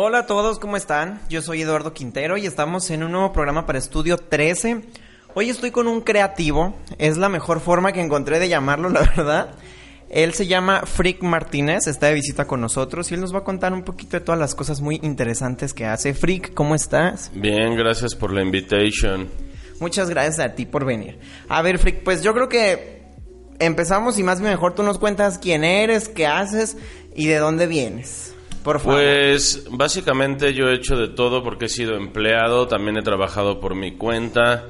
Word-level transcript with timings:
Hola 0.00 0.18
a 0.18 0.26
todos, 0.26 0.60
¿cómo 0.60 0.76
están? 0.76 1.20
Yo 1.28 1.42
soy 1.42 1.62
Eduardo 1.62 1.92
Quintero 1.92 2.36
y 2.36 2.46
estamos 2.46 2.88
en 2.90 3.02
un 3.02 3.10
nuevo 3.10 3.32
programa 3.32 3.66
para 3.66 3.80
Estudio 3.80 4.16
13. 4.16 4.82
Hoy 5.34 5.50
estoy 5.50 5.72
con 5.72 5.88
un 5.88 6.02
creativo, 6.02 6.76
es 6.98 7.16
la 7.16 7.28
mejor 7.28 7.58
forma 7.58 7.90
que 7.90 8.00
encontré 8.00 8.38
de 8.38 8.48
llamarlo, 8.48 8.88
la 8.90 9.00
verdad. 9.00 9.56
Él 10.08 10.34
se 10.34 10.46
llama 10.46 10.82
Frick 10.86 11.24
Martínez, 11.24 11.88
está 11.88 12.06
de 12.06 12.14
visita 12.14 12.46
con 12.46 12.60
nosotros 12.60 13.10
y 13.10 13.14
él 13.14 13.20
nos 13.20 13.34
va 13.34 13.38
a 13.38 13.44
contar 13.44 13.72
un 13.72 13.82
poquito 13.82 14.16
de 14.16 14.20
todas 14.24 14.38
las 14.38 14.54
cosas 14.54 14.80
muy 14.80 15.00
interesantes 15.02 15.74
que 15.74 15.84
hace. 15.84 16.14
Frick, 16.14 16.54
¿cómo 16.54 16.76
estás? 16.76 17.32
Bien, 17.34 17.74
gracias 17.74 18.14
por 18.14 18.32
la 18.32 18.42
invitación. 18.42 19.28
Muchas 19.80 20.08
gracias 20.10 20.38
a 20.38 20.54
ti 20.54 20.64
por 20.64 20.84
venir. 20.84 21.18
A 21.48 21.60
ver, 21.60 21.80
Frick, 21.80 22.04
pues 22.04 22.22
yo 22.22 22.32
creo 22.34 22.48
que 22.48 23.02
empezamos 23.58 24.16
y 24.20 24.22
más 24.22 24.38
bien 24.38 24.52
mejor 24.52 24.76
tú 24.76 24.84
nos 24.84 25.00
cuentas 25.00 25.40
quién 25.40 25.64
eres, 25.64 26.08
qué 26.08 26.28
haces 26.28 26.76
y 27.16 27.26
de 27.26 27.38
dónde 27.38 27.66
vienes. 27.66 28.37
Por 28.68 28.80
favor. 28.80 29.00
Pues 29.00 29.66
básicamente 29.70 30.52
yo 30.52 30.68
he 30.68 30.74
hecho 30.74 30.94
de 30.94 31.08
todo 31.08 31.42
porque 31.42 31.64
he 31.64 31.68
sido 31.70 31.96
empleado, 31.96 32.68
también 32.68 32.98
he 32.98 33.02
trabajado 33.02 33.60
por 33.60 33.74
mi 33.74 33.92
cuenta, 33.92 34.66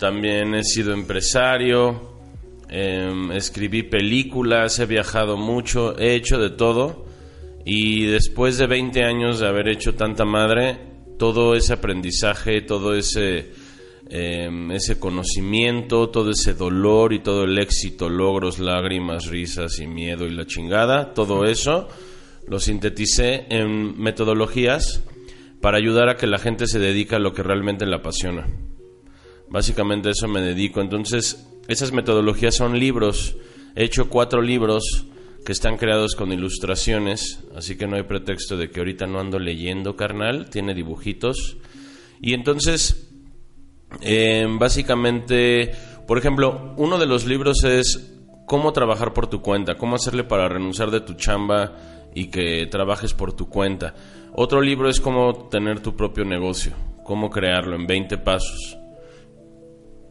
también 0.00 0.52
he 0.56 0.64
sido 0.64 0.92
empresario, 0.92 2.10
em, 2.68 3.30
escribí 3.30 3.84
películas, 3.84 4.80
he 4.80 4.86
viajado 4.86 5.36
mucho, 5.36 5.96
he 5.96 6.16
hecho 6.16 6.40
de 6.40 6.50
todo 6.50 7.06
y 7.64 8.06
después 8.06 8.58
de 8.58 8.66
20 8.66 9.04
años 9.04 9.38
de 9.38 9.46
haber 9.46 9.68
hecho 9.68 9.94
tanta 9.94 10.24
madre, 10.24 10.80
todo 11.16 11.54
ese 11.54 11.74
aprendizaje, 11.74 12.62
todo 12.62 12.96
ese, 12.96 13.52
em, 14.08 14.72
ese 14.72 14.98
conocimiento, 14.98 16.08
todo 16.08 16.32
ese 16.32 16.54
dolor 16.54 17.12
y 17.12 17.20
todo 17.20 17.44
el 17.44 17.56
éxito, 17.60 18.08
logros, 18.08 18.58
lágrimas, 18.58 19.26
risas 19.26 19.78
y 19.78 19.86
miedo 19.86 20.26
y 20.26 20.34
la 20.34 20.46
chingada, 20.46 21.14
todo 21.14 21.44
eso 21.44 21.86
lo 22.46 22.58
sinteticé 22.58 23.46
en 23.50 24.00
metodologías 24.00 25.02
para 25.60 25.78
ayudar 25.78 26.08
a 26.08 26.16
que 26.16 26.26
la 26.26 26.38
gente 26.38 26.66
se 26.66 26.78
dedique 26.78 27.14
a 27.14 27.18
lo 27.18 27.32
que 27.32 27.42
realmente 27.42 27.86
le 27.86 27.96
apasiona. 27.96 28.46
Básicamente 29.48 30.10
eso 30.10 30.28
me 30.28 30.40
dedico. 30.40 30.80
Entonces, 30.80 31.46
esas 31.68 31.92
metodologías 31.92 32.54
son 32.54 32.78
libros. 32.78 33.36
He 33.74 33.84
hecho 33.84 34.08
cuatro 34.08 34.42
libros 34.42 35.06
que 35.44 35.52
están 35.52 35.76
creados 35.76 36.14
con 36.14 36.32
ilustraciones, 36.32 37.44
así 37.56 37.76
que 37.76 37.86
no 37.86 37.96
hay 37.96 38.04
pretexto 38.04 38.56
de 38.56 38.70
que 38.70 38.80
ahorita 38.80 39.06
no 39.06 39.20
ando 39.20 39.38
leyendo, 39.38 39.96
carnal. 39.96 40.48
Tiene 40.50 40.74
dibujitos. 40.74 41.58
Y 42.20 42.34
entonces, 42.34 43.10
eh, 44.02 44.46
básicamente, 44.58 45.72
por 46.06 46.18
ejemplo, 46.18 46.74
uno 46.76 46.98
de 46.98 47.06
los 47.06 47.26
libros 47.26 47.64
es 47.64 48.14
cómo 48.46 48.72
trabajar 48.72 49.12
por 49.12 49.28
tu 49.28 49.42
cuenta, 49.42 49.76
cómo 49.76 49.96
hacerle 49.96 50.24
para 50.24 50.48
renunciar 50.48 50.90
de 50.90 51.00
tu 51.00 51.14
chamba 51.14 51.99
y 52.14 52.26
que 52.26 52.66
trabajes 52.66 53.14
por 53.14 53.32
tu 53.32 53.48
cuenta. 53.48 53.94
Otro 54.34 54.60
libro 54.60 54.88
es 54.88 55.00
cómo 55.00 55.48
tener 55.48 55.80
tu 55.80 55.96
propio 55.96 56.24
negocio, 56.24 56.72
cómo 57.04 57.30
crearlo 57.30 57.76
en 57.76 57.86
20 57.86 58.18
pasos. 58.18 58.78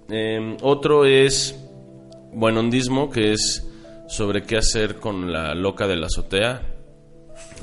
Eh, 0.10 0.58
otro 0.62 1.06
es 1.06 1.56
buenondismo, 2.34 3.10
que 3.10 3.34
es 3.34 3.66
sobre 4.08 4.44
qué 4.44 4.58
hacer 4.58 4.96
con 4.98 5.32
la 5.32 5.54
loca 5.54 5.88
de 5.88 5.96
la 5.96 6.08
azotea, 6.08 6.62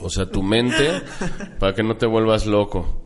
o 0.00 0.08
sea, 0.08 0.26
tu 0.26 0.42
mente, 0.42 1.03
para 1.58 1.74
que 1.74 1.82
no 1.82 1.97
te 1.97 2.06
vuelvas 2.06 2.47
loco. 2.47 3.03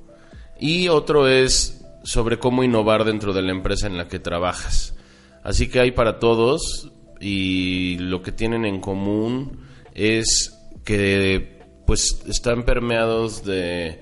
Y 0.58 0.88
otro 0.88 1.26
es 1.26 1.84
sobre 2.04 2.38
cómo 2.38 2.62
innovar 2.62 3.04
dentro 3.04 3.32
de 3.32 3.42
la 3.42 3.52
empresa 3.52 3.86
en 3.86 3.96
la 3.96 4.08
que 4.08 4.18
trabajas. 4.18 4.94
Así 5.42 5.68
que 5.68 5.80
hay 5.80 5.92
para 5.92 6.18
todos 6.18 6.92
y 7.20 7.96
lo 7.98 8.22
que 8.22 8.32
tienen 8.32 8.64
en 8.64 8.80
común 8.80 9.60
es 9.94 10.59
que 10.84 11.60
pues 11.86 12.22
están 12.26 12.64
permeados 12.64 13.44
de 13.44 14.00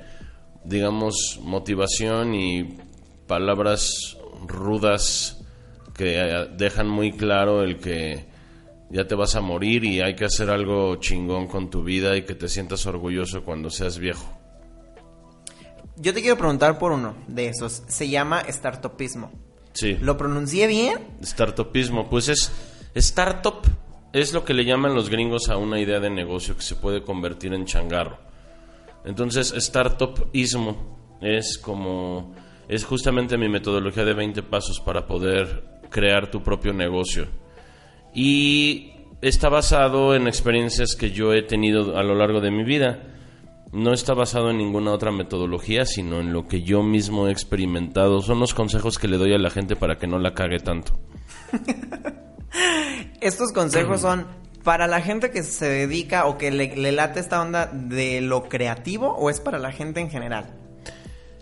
digamos 0.65 1.39
motivación 1.43 2.35
y 2.35 2.79
palabras 3.27 4.17
rudas 4.47 5.39
que 5.95 6.49
dejan 6.57 6.89
muy 6.89 7.13
claro 7.13 7.63
el 7.63 7.79
que 7.79 8.27
ya 8.91 9.07
te 9.07 9.15
vas 9.15 9.35
a 9.35 9.41
morir 9.41 9.85
y 9.85 10.01
hay 10.01 10.15
que 10.15 10.25
hacer 10.25 10.51
algo 10.51 10.97
chingón 10.97 11.47
con 11.47 11.71
tu 11.71 11.83
vida 11.83 12.17
y 12.17 12.23
que 12.23 12.35
te 12.35 12.49
sientas 12.49 12.87
orgulloso 12.87 13.45
cuando 13.45 13.71
seas 13.71 13.99
viejo. 13.99 14.39
Yo 15.97 16.15
te 16.15 16.21
quiero 16.21 16.39
preguntar 16.39 16.79
por 16.79 16.93
uno 16.93 17.17
de 17.27 17.49
esos. 17.49 17.83
Se 17.89 18.09
llama 18.09 18.45
startupismo. 18.49 19.33
Sí. 19.73 19.97
¿Lo 20.01 20.17
pronuncié 20.17 20.67
bien? 20.67 20.99
Startupismo, 21.23 22.09
pues 22.09 22.29
es 22.29 22.53
startup 22.95 23.63
es 24.13 24.33
lo 24.33 24.45
que 24.45 24.55
le 24.55 24.65
llaman 24.65 24.95
los 24.95 25.11
gringos 25.11 25.49
a 25.49 25.57
una 25.57 25.81
idea 25.81 26.01
de 26.01 26.11
negocio 26.11 26.57
que 26.57 26.63
se 26.63 26.77
puede 26.77 27.03
convertir 27.03 27.53
en 27.53 27.65
changarro. 27.65 28.19
Entonces, 29.05 29.55
startupismo 29.57 31.19
es 31.21 31.59
como 31.59 32.35
es 32.69 32.85
justamente 32.85 33.39
mi 33.39 33.49
metodología 33.49 34.05
de 34.05 34.13
20 34.13 34.43
pasos 34.43 34.81
para 34.81 35.07
poder 35.07 35.81
crear 35.89 36.31
tu 36.31 36.43
propio 36.43 36.75
negocio. 36.75 37.27
Y 38.15 38.93
está 39.23 39.49
basado 39.49 40.15
en 40.15 40.27
experiencias 40.27 40.95
que 40.95 41.11
yo 41.11 41.33
he 41.33 41.43
tenido 41.43 41.97
a 41.97 42.03
lo 42.03 42.15
largo 42.15 42.41
de 42.41 42.51
mi 42.51 42.65
vida. 42.65 43.03
No 43.73 43.93
está 43.93 44.15
basado 44.15 44.51
en 44.51 44.59
ninguna 44.59 44.93
otra 44.93 45.13
metodología, 45.13 45.87
sino 45.87 46.21
en 46.21 46.33
lo 46.33 46.47
que 46.47 46.63
yo 46.63 46.83
mismo 46.83 47.29
he 47.29 47.33
experimentado. 47.33 48.21
Son 48.21 48.39
los 48.41 48.55
consejos 48.55 48.99
que 48.99 49.09
le 49.09 49.17
doy 49.17 49.33
a 49.33 49.39
la 49.39 49.51
gente 49.51 49.77
para 49.77 49.97
que 49.97 50.07
no 50.07 50.19
la 50.19 50.35
cague 50.35 50.59
tanto. 50.61 50.99
Estos 53.21 53.53
consejos 53.53 54.01
son 54.01 54.27
para 54.63 54.87
la 54.87 55.01
gente 55.01 55.31
que 55.31 55.43
se 55.43 55.69
dedica 55.69 56.27
o 56.27 56.39
que 56.39 56.51
le, 56.51 56.77
le, 56.77 56.93
late 56.93 57.19
esta 57.19 57.41
onda 57.41 57.67
de 57.67 58.21
lo 58.21 58.49
creativo 58.49 59.09
o 59.09 59.31
es 59.31 59.41
para 59.41 59.59
la 59.59 59.73
gente 59.73 60.01
en 60.01 60.11
general? 60.11 60.55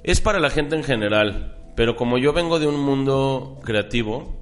Es 0.02 0.20
para 0.20 0.40
la 0.40 0.48
gente 0.48 0.76
en 0.76 0.84
general, 0.84 1.56
pero 1.74 1.96
como 1.96 2.16
yo 2.16 2.32
vengo 2.32 2.58
de 2.58 2.66
un 2.66 2.80
mundo 2.80 3.58
creativo, 3.62 4.32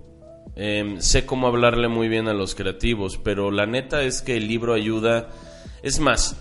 eh, 0.55 0.97
sé 0.99 1.27
cómo 1.27 1.49
hablarle 1.49 1.89
muy 1.89 2.09
bien 2.09 2.29
a 2.29 2.35
los 2.35 2.55
creativos, 2.55 3.19
pero 3.19 3.51
la 3.51 3.67
neta 3.67 4.03
es 4.03 4.23
que 4.23 4.37
el 4.37 4.47
libro 4.47 4.75
ayuda, 4.75 5.29
es 5.83 5.99
más, 5.99 6.37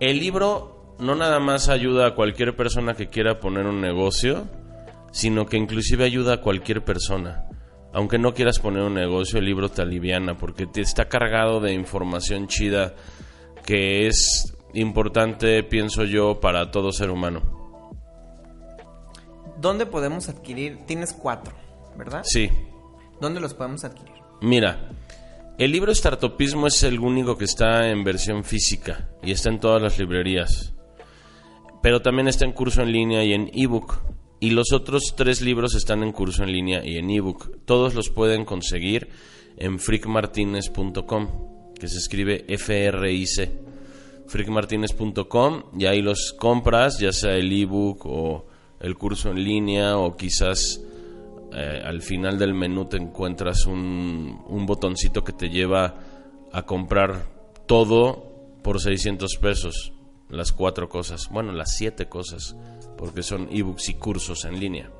el 0.00 0.18
libro 0.18 0.96
no 0.98 1.14
nada 1.14 1.40
más 1.40 1.68
ayuda 1.68 2.06
a 2.06 2.14
cualquier 2.14 2.56
persona 2.56 2.94
que 2.94 3.08
quiera 3.08 3.38
poner 3.40 3.66
un 3.66 3.82
negocio, 3.82 4.46
sino 5.12 5.44
que 5.46 5.58
inclusive 5.58 6.04
ayuda 6.04 6.34
a 6.34 6.40
cualquier 6.40 6.84
persona 6.84 7.47
aunque 7.98 8.16
no 8.16 8.32
quieras 8.32 8.60
poner 8.60 8.84
un 8.84 8.94
negocio, 8.94 9.40
el 9.40 9.44
libro 9.44 9.70
te 9.70 9.82
aliviana 9.82 10.36
porque 10.36 10.66
te 10.66 10.80
está 10.80 11.08
cargado 11.08 11.58
de 11.58 11.72
información 11.72 12.46
chida 12.46 12.94
que 13.66 14.06
es 14.06 14.56
importante, 14.72 15.64
pienso 15.64 16.04
yo, 16.04 16.38
para 16.38 16.70
todo 16.70 16.92
ser 16.92 17.10
humano. 17.10 17.42
¿Dónde 19.60 19.84
podemos 19.84 20.28
adquirir? 20.28 20.86
Tienes 20.86 21.12
cuatro, 21.12 21.56
¿verdad? 21.96 22.22
Sí. 22.22 22.48
¿Dónde 23.20 23.40
los 23.40 23.52
podemos 23.54 23.82
adquirir? 23.82 24.14
Mira, 24.42 24.90
el 25.58 25.72
libro 25.72 25.92
Startupismo 25.92 26.68
es 26.68 26.80
el 26.84 27.00
único 27.00 27.36
que 27.36 27.46
está 27.46 27.88
en 27.90 28.04
versión 28.04 28.44
física 28.44 29.08
y 29.24 29.32
está 29.32 29.48
en 29.48 29.58
todas 29.58 29.82
las 29.82 29.98
librerías. 29.98 30.72
Pero 31.82 32.00
también 32.00 32.28
está 32.28 32.44
en 32.44 32.52
curso 32.52 32.80
en 32.80 32.92
línea 32.92 33.24
y 33.24 33.32
en 33.32 33.50
ebook. 33.52 34.02
Y 34.40 34.50
los 34.50 34.72
otros 34.72 35.14
tres 35.16 35.40
libros 35.40 35.74
están 35.74 36.02
en 36.02 36.12
curso 36.12 36.44
en 36.44 36.52
línea 36.52 36.84
y 36.84 36.96
en 36.96 37.10
ebook. 37.10 37.64
Todos 37.64 37.94
los 37.94 38.08
pueden 38.10 38.44
conseguir 38.44 39.08
en 39.56 39.80
frickmartinez.com, 39.80 41.74
que 41.74 41.88
se 41.88 41.98
escribe 41.98 42.44
F-R-I-C. 42.46 43.52
frickmartinez.com 44.28 45.62
y 45.76 45.86
ahí 45.86 46.02
los 46.02 46.32
compras, 46.38 46.98
ya 47.00 47.12
sea 47.12 47.34
el 47.34 47.50
ebook 47.50 48.06
o 48.06 48.46
el 48.78 48.96
curso 48.96 49.30
en 49.30 49.42
línea 49.42 49.98
o 49.98 50.16
quizás 50.16 50.80
eh, 51.52 51.82
al 51.84 52.02
final 52.02 52.38
del 52.38 52.54
menú 52.54 52.84
te 52.84 52.98
encuentras 52.98 53.66
un, 53.66 54.40
un 54.46 54.66
botoncito 54.66 55.24
que 55.24 55.32
te 55.32 55.48
lleva 55.48 55.98
a 56.52 56.62
comprar 56.62 57.26
todo 57.66 58.28
por 58.62 58.80
600 58.80 59.36
pesos. 59.40 59.92
Las 60.30 60.52
cuatro 60.52 60.88
cosas, 60.88 61.28
bueno, 61.30 61.52
las 61.52 61.74
siete 61.74 62.06
cosas 62.06 62.54
porque 62.98 63.22
son 63.22 63.48
ebooks 63.50 63.88
y 63.88 63.94
cursos 63.94 64.44
en 64.44 64.60
línea. 64.60 64.90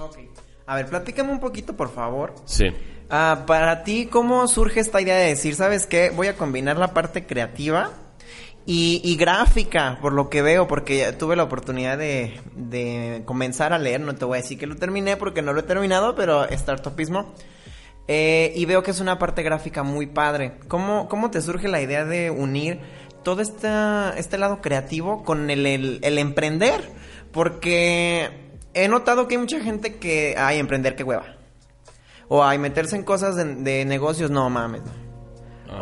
Ok. 0.00 0.18
A 0.66 0.74
ver, 0.74 0.86
platícame 0.86 1.30
un 1.30 1.40
poquito, 1.40 1.76
por 1.76 1.90
favor. 1.90 2.34
Sí. 2.44 2.66
Ah, 3.10 3.44
para 3.46 3.84
ti, 3.84 4.06
¿cómo 4.06 4.46
surge 4.48 4.80
esta 4.80 5.00
idea 5.00 5.16
de 5.16 5.28
decir, 5.28 5.54
sabes 5.54 5.86
qué? 5.86 6.10
Voy 6.10 6.26
a 6.26 6.36
combinar 6.36 6.76
la 6.76 6.92
parte 6.92 7.26
creativa 7.26 7.92
y, 8.66 9.16
gráfica, 9.16 9.98
por 10.02 10.12
lo 10.12 10.28
que 10.28 10.42
veo, 10.42 10.68
porque 10.68 11.10
tuve 11.12 11.36
la 11.36 11.44
oportunidad 11.44 11.96
de, 11.96 12.38
de, 12.54 13.22
comenzar 13.24 13.72
a 13.72 13.78
leer. 13.78 14.02
No 14.02 14.14
te 14.14 14.26
voy 14.26 14.38
a 14.38 14.42
decir 14.42 14.58
que 14.58 14.66
lo 14.66 14.76
terminé 14.76 15.16
porque 15.16 15.40
no 15.40 15.54
lo 15.54 15.60
he 15.60 15.62
terminado, 15.62 16.14
pero 16.14 16.46
Startupismo. 16.50 17.32
Eh, 18.08 18.52
y 18.54 18.66
veo 18.66 18.82
que 18.82 18.90
es 18.90 19.00
una 19.00 19.18
parte 19.18 19.42
gráfica 19.42 19.82
muy 19.82 20.06
padre. 20.06 20.58
¿Cómo, 20.68 21.08
cómo 21.08 21.30
te 21.30 21.40
surge 21.40 21.68
la 21.68 21.80
idea 21.80 22.04
de 22.04 22.30
unir 22.30 22.80
todo 23.22 23.42
este, 23.42 23.68
este 24.16 24.38
lado 24.38 24.60
creativo 24.60 25.24
con 25.24 25.50
el, 25.50 25.66
el, 25.66 26.18
emprender? 26.18 26.90
Porque 27.32 28.30
he 28.74 28.88
notado 28.88 29.28
que 29.28 29.34
hay 29.34 29.40
mucha 29.40 29.60
gente 29.60 29.96
que, 29.96 30.34
ay, 30.38 30.58
emprender, 30.58 30.96
qué 30.96 31.04
hueva. 31.04 31.36
O 32.28 32.44
hay 32.44 32.58
meterse 32.58 32.96
en 32.96 33.04
cosas 33.04 33.36
de, 33.36 33.44
de 33.56 33.84
negocios, 33.84 34.30
no 34.30 34.48
mames. 34.50 34.82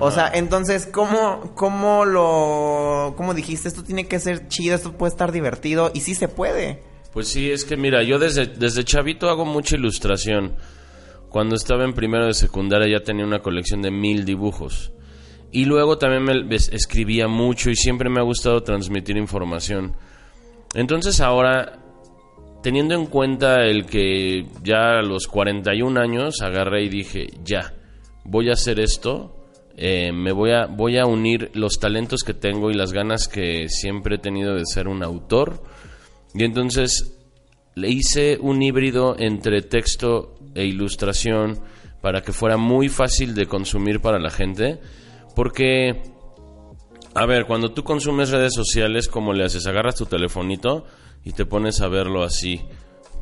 O 0.01 0.11
sea, 0.11 0.31
entonces, 0.35 0.87
¿cómo, 0.87 1.53
¿cómo 1.55 2.05
lo... 2.05 3.15
¿Cómo 3.17 3.35
dijiste? 3.35 3.69
Esto 3.69 3.85
tiene 3.85 4.07
que 4.09 4.19
ser 4.19 4.49
chido, 4.49 4.75
esto 4.75 4.93
puede 4.93 5.11
estar 5.11 5.33
divertido. 5.33 5.91
Y 5.95 6.01
sí 6.01 6.15
se 6.15 6.29
puede. 6.29 6.83
Pues 7.13 7.29
sí, 7.29 7.51
es 7.51 7.65
que 7.65 7.77
mira, 7.77 8.03
yo 8.03 8.19
desde, 8.19 8.47
desde 8.47 8.85
chavito 8.85 9.31
hago 9.31 9.45
mucha 9.45 9.77
ilustración. 9.77 10.57
Cuando 11.31 11.55
estaba 11.55 11.85
en 11.85 11.95
primero 11.95 12.27
de 12.27 12.35
secundaria 12.35 12.99
ya 12.99 13.05
tenía 13.05 13.25
una 13.25 13.41
colección 13.41 13.81
de 13.81 13.91
mil 13.91 14.25
dibujos. 14.25 14.93
Y 15.53 15.65
luego 15.65 15.99
también 15.99 16.25
me 16.25 16.57
escribía 16.57 17.29
mucho 17.29 17.71
y 17.71 17.77
siempre 17.77 18.11
me 18.11 18.21
ha 18.21 18.25
gustado 18.25 18.63
transmitir 18.63 19.17
información. 19.17 19.97
Entonces 20.75 21.21
ahora, 21.21 21.79
teniendo 22.63 22.95
en 22.95 23.07
cuenta 23.07 23.65
el 23.65 23.87
que 23.87 24.47
ya 24.63 24.99
a 24.99 25.03
los 25.03 25.27
41 25.27 26.01
años 26.01 26.43
agarré 26.43 26.85
y 26.85 26.89
dije, 26.89 27.27
ya, 27.45 27.73
voy 28.25 28.51
a 28.51 28.55
hacer 28.55 28.81
esto, 28.81 29.37
eh, 29.77 30.11
me 30.13 30.33
voy 30.33 30.53
a, 30.53 30.67
voy 30.67 30.99
a 30.99 31.07
unir 31.07 31.51
los 31.55 31.79
talentos 31.79 32.23
que 32.23 32.35
tengo 32.35 32.71
y 32.71 32.75
las 32.75 32.93
ganas 32.93 33.29
que 33.29 33.69
siempre 33.69 34.17
he 34.17 34.19
tenido 34.19 34.55
de 34.55 34.67
ser 34.67 34.89
un 34.89 35.03
autor. 35.03 35.63
Y 36.35 36.45
entonces 36.45 37.17
le 37.75 37.91
hice 37.91 38.39
un 38.41 38.63
híbrido 38.63 39.17
entre 39.19 39.61
texto 39.63 40.35
e 40.55 40.65
ilustración 40.65 41.61
para 42.01 42.23
que 42.23 42.33
fuera 42.33 42.57
muy 42.57 42.89
fácil 42.89 43.35
de 43.35 43.47
consumir 43.47 44.01
para 44.01 44.19
la 44.19 44.31
gente. 44.31 44.81
Porque, 45.37 46.03
a 47.15 47.27
ver, 47.27 47.47
cuando 47.47 47.71
tú 47.73 47.85
consumes 47.85 48.31
redes 48.31 48.55
sociales, 48.55 49.07
¿cómo 49.07 49.33
le 49.33 49.45
haces? 49.45 49.67
Agarras 49.67 49.95
tu 49.95 50.07
telefonito 50.07 50.87
y 51.23 51.33
te 51.33 51.47
pones 51.47 51.81
a 51.81 51.89
verlo 51.89 52.25
así, 52.25 52.63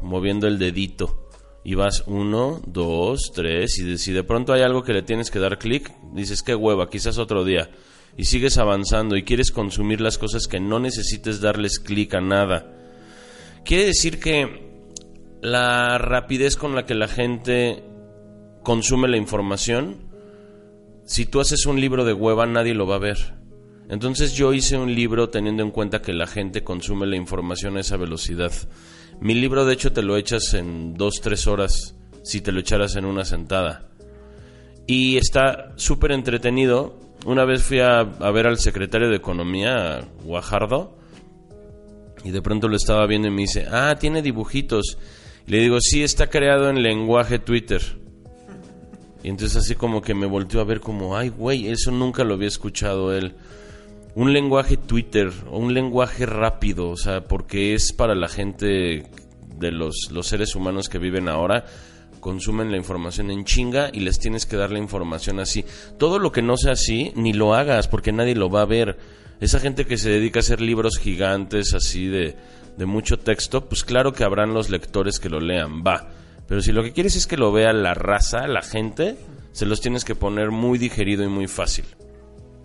moviendo 0.01 0.47
el 0.47 0.59
dedito. 0.59 1.29
Y 1.65 1.75
vas 1.75 2.05
uno, 2.07 2.63
dos, 2.67 3.33
tres, 3.35 3.79
y 3.79 3.99
si 3.99 4.13
de 4.13 4.23
pronto 4.23 4.53
hay 4.53 4.63
algo 4.63 4.83
que 4.83 4.93
le 4.93 5.03
tienes 5.03 5.31
que 5.31 5.39
dar 5.39 5.59
clic, 5.59 5.93
dices, 6.13 6.43
qué 6.43 6.55
hueva, 6.55 6.89
quizás 6.89 7.19
otro 7.19 7.45
día. 7.45 7.71
Y 8.17 8.27
sigues 8.27 8.57
avanzando 8.59 9.17
y 9.17 9.25
quieres 9.25 9.51
consumir 9.51 10.01
las 10.01 10.17
cosas 10.17 10.47
que 10.47 10.61
no 10.61 10.79
necesites 10.79 11.41
darles 11.41 11.81
clic 11.81 12.15
a 12.15 12.21
nada 12.21 12.75
Quiere 13.65 13.87
decir 13.87 14.21
que 14.21 14.93
la 15.41 15.97
rapidez 15.97 16.57
con 16.57 16.75
la 16.75 16.85
que 16.85 16.95
la 16.95 17.09
gente 17.09 17.83
consume 18.63 19.09
la 19.09 19.17
información, 19.17 20.14
si 21.05 21.27
tú 21.27 21.41
haces 21.41 21.67
un 21.67 21.81
libro 21.81 22.05
de 22.05 22.13
hueva 22.13 22.47
nadie 22.47 22.75
lo 22.75 22.87
va 22.87 22.97
a 22.97 23.01
ver. 23.01 23.35
Entonces 23.89 24.33
yo 24.33 24.53
hice 24.55 24.79
un 24.79 24.95
libro 24.95 25.29
teniendo 25.29 25.63
en 25.63 25.71
cuenta 25.71 26.01
que 26.01 26.13
la 26.13 26.27
gente 26.27 26.65
consume 26.65 27.07
la 27.07 27.17
información 27.17 27.77
a 27.77 27.81
esa 27.81 27.97
velocidad. 27.97 28.53
Mi 29.21 29.35
libro 29.35 29.65
de 29.65 29.75
hecho 29.75 29.93
te 29.93 30.03
lo 30.03 30.17
echas 30.17 30.55
en 30.55 30.95
dos, 30.95 31.21
tres 31.23 31.47
horas 31.47 31.95
si 32.23 32.41
te 32.41 32.53
lo 32.53 32.61
echaras 32.61 32.97
en 32.97 33.05
una 33.05 33.25
sentada. 33.25 33.89
Y 34.87 35.17
está 35.17 35.73
súper 35.77 36.13
entretenido. 36.13 36.99
Una 37.27 37.45
vez 37.45 37.63
fui 37.63 37.81
a, 37.81 38.03
ver 38.03 38.47
al 38.47 38.59
secretario 38.59 39.09
de 39.09 39.17
Economía, 39.17 40.09
Guajardo, 40.25 40.99
y 42.23 42.31
de 42.31 42.43
pronto 42.43 42.69
lo 42.69 42.77
estaba 42.77 43.07
viendo 43.07 43.29
y 43.29 43.31
me 43.31 43.43
dice, 43.43 43.67
ah, 43.71 43.97
tiene 43.99 44.23
dibujitos. 44.23 44.99
Le 45.47 45.59
digo, 45.61 45.79
sí, 45.81 46.03
está 46.03 46.29
creado 46.29 46.71
en 46.71 46.83
lenguaje 46.83 47.39
Twitter. 47.39 47.83
Y 49.25 49.31
entonces 49.31 49.57
así 49.57 49.75
como 49.75 50.03
que 50.03 50.15
me 50.15 50.27
volteó 50.27 50.61
a 50.61 50.65
ver 50.65 50.81
como, 50.81 51.17
ay, 51.17 51.31
güey, 51.31 51.69
eso 51.69 51.91
nunca 51.91 52.25
lo 52.25 52.35
había 52.35 52.47
escuchado 52.47 53.15
él. 53.15 53.35
Un 54.15 54.35
lenguaje 54.35 54.77
Twitter, 54.77 55.33
o 55.51 55.59
un 55.59 55.73
lenguaje 55.73 56.27
rápido, 56.27 56.91
o 56.91 56.97
sea, 56.99 57.25
porque 57.25 57.73
es 57.73 57.95
para 57.95 58.15
la 58.15 58.29
gente 58.29 59.11
de 59.57 59.73
los, 59.73 60.11
los 60.13 60.27
seres 60.27 60.55
humanos 60.55 60.91
que 60.91 60.99
viven 60.99 61.31
ahora, 61.31 61.65
consumen 62.21 62.71
la 62.71 62.77
información 62.77 63.31
en 63.31 63.47
chinga 63.47 63.89
y 63.93 64.01
les 64.01 64.19
tienes 64.19 64.45
que 64.45 64.57
dar 64.57 64.71
la 64.71 64.79
información 64.79 65.41
así. 65.41 65.65
Todo 65.99 66.19
lo 66.19 66.31
que 66.31 66.43
no 66.43 66.59
sea 66.59 66.73
así, 66.73 67.11
ni 67.17 67.33
lo 67.33 67.55
hagas, 67.55 67.89
porque 67.89 68.13
nadie 68.13 68.35
lo 68.35 68.51
va 68.51 68.61
a 68.61 68.67
ver 68.67 68.99
esa 69.41 69.59
gente 69.59 69.87
que 69.87 69.97
se 69.97 70.11
dedica 70.11 70.41
a 70.41 70.43
hacer 70.43 70.61
libros 70.61 70.99
gigantes 70.99 71.73
así 71.73 72.09
de, 72.09 72.37
de 72.77 72.87
mucho 72.87 73.19
texto, 73.19 73.65
pues 73.65 73.85
claro 73.85 74.13
que 74.13 74.25
habrán 74.25 74.53
los 74.53 74.69
lectores 74.69 75.19
que 75.19 75.31
lo 75.31 75.41
lean, 75.41 75.83
va. 75.83 76.11
Pero 76.47 76.61
si 76.61 76.73
lo 76.73 76.83
que 76.83 76.93
quieres 76.93 77.17
es 77.17 77.27
que 77.27 77.37
lo 77.37 77.53
vea 77.53 77.73
la 77.73 77.95
raza, 77.95 78.47
la 78.47 78.63
gente, 78.63 79.17
se 79.53 79.67
los 79.67 79.81
tienes 79.81 80.05
que 80.05 80.15
poner 80.15 80.51
muy 80.51 80.79
digerido 80.79 81.25
y 81.25 81.29
muy 81.29 81.47
fácil. 81.47 81.85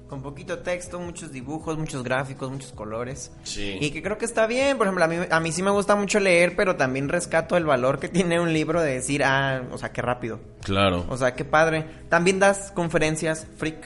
Con 0.10 0.24
poquito 0.24 0.58
texto, 0.60 1.00
muchos 1.00 1.31
dibujos, 1.31 1.78
muchos 1.78 2.04
gráficos, 2.04 2.50
muchos 2.50 2.72
colores. 2.72 3.31
Sí. 3.44 3.78
Y 3.80 3.92
que 3.92 4.02
creo 4.02 4.18
que 4.18 4.26
está 4.26 4.48
bien. 4.48 4.78
Por 4.78 4.88
ejemplo, 4.88 5.06
a 5.06 5.08
mí, 5.08 5.18
a 5.30 5.40
mí 5.40 5.52
sí 5.52 5.62
me 5.62 5.70
gusta 5.70 5.96
mucho 5.96 6.20
leer, 6.20 6.56
pero 6.56 6.76
también 6.76 7.10
rescato 7.10 7.56
el 7.56 7.66
valor 7.66 8.00
que 8.00 8.08
tiene 8.10 8.40
un 8.40 8.52
libro 8.52 8.81
de 8.81 8.94
decir, 8.94 9.24
ah, 9.24 9.62
o 9.72 9.78
sea, 9.78 9.92
qué 9.92 10.02
rápido. 10.02 10.40
Claro. 10.64 11.06
O 11.10 11.18
sea, 11.18 11.36
qué 11.36 11.46
padre. 11.46 11.86
También 12.10 12.40
das 12.40 12.72
conferencias 12.72 13.46
freak. 13.58 13.86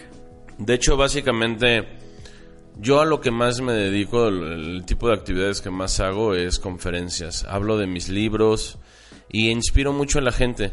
De 0.57 0.73
hecho, 0.75 0.95
básicamente 0.95 1.87
yo 2.79 3.01
a 3.01 3.05
lo 3.05 3.21
que 3.21 3.31
más 3.31 3.61
me 3.61 3.73
dedico, 3.73 4.27
el, 4.27 4.83
tipo 4.85 5.07
de 5.07 5.15
actividades 5.15 5.61
que 5.61 5.69
más 5.69 5.99
hago 5.99 6.35
es 6.35 6.59
conferencias. 6.59 7.45
Hablo 7.47 7.77
de 7.77 7.87
mis 7.87 8.09
libros 8.09 8.79
y 9.33 9.49
inspiro 9.49 9.91
mucho 9.91 10.19
a 10.19 10.21
la 10.21 10.31
gente. 10.31 10.71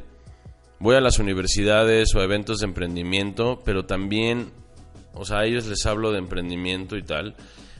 Voy 0.78 0.94
a 0.94 1.00
las 1.00 1.18
universidades 1.18 2.14
o 2.14 2.20
a 2.20 2.24
eventos 2.24 2.58
de 2.60 2.66
emprendimiento, 2.66 3.60
pero 3.64 3.86
también, 3.86 4.52
o 5.14 5.24
sea, 5.24 5.38
a 5.38 5.46
ellos 5.46 5.66
les 5.66 5.84
hablo 5.86 6.12
de 6.12 6.18
emprendimiento 6.18 6.96
y 6.96 7.02
tal, 7.02 7.34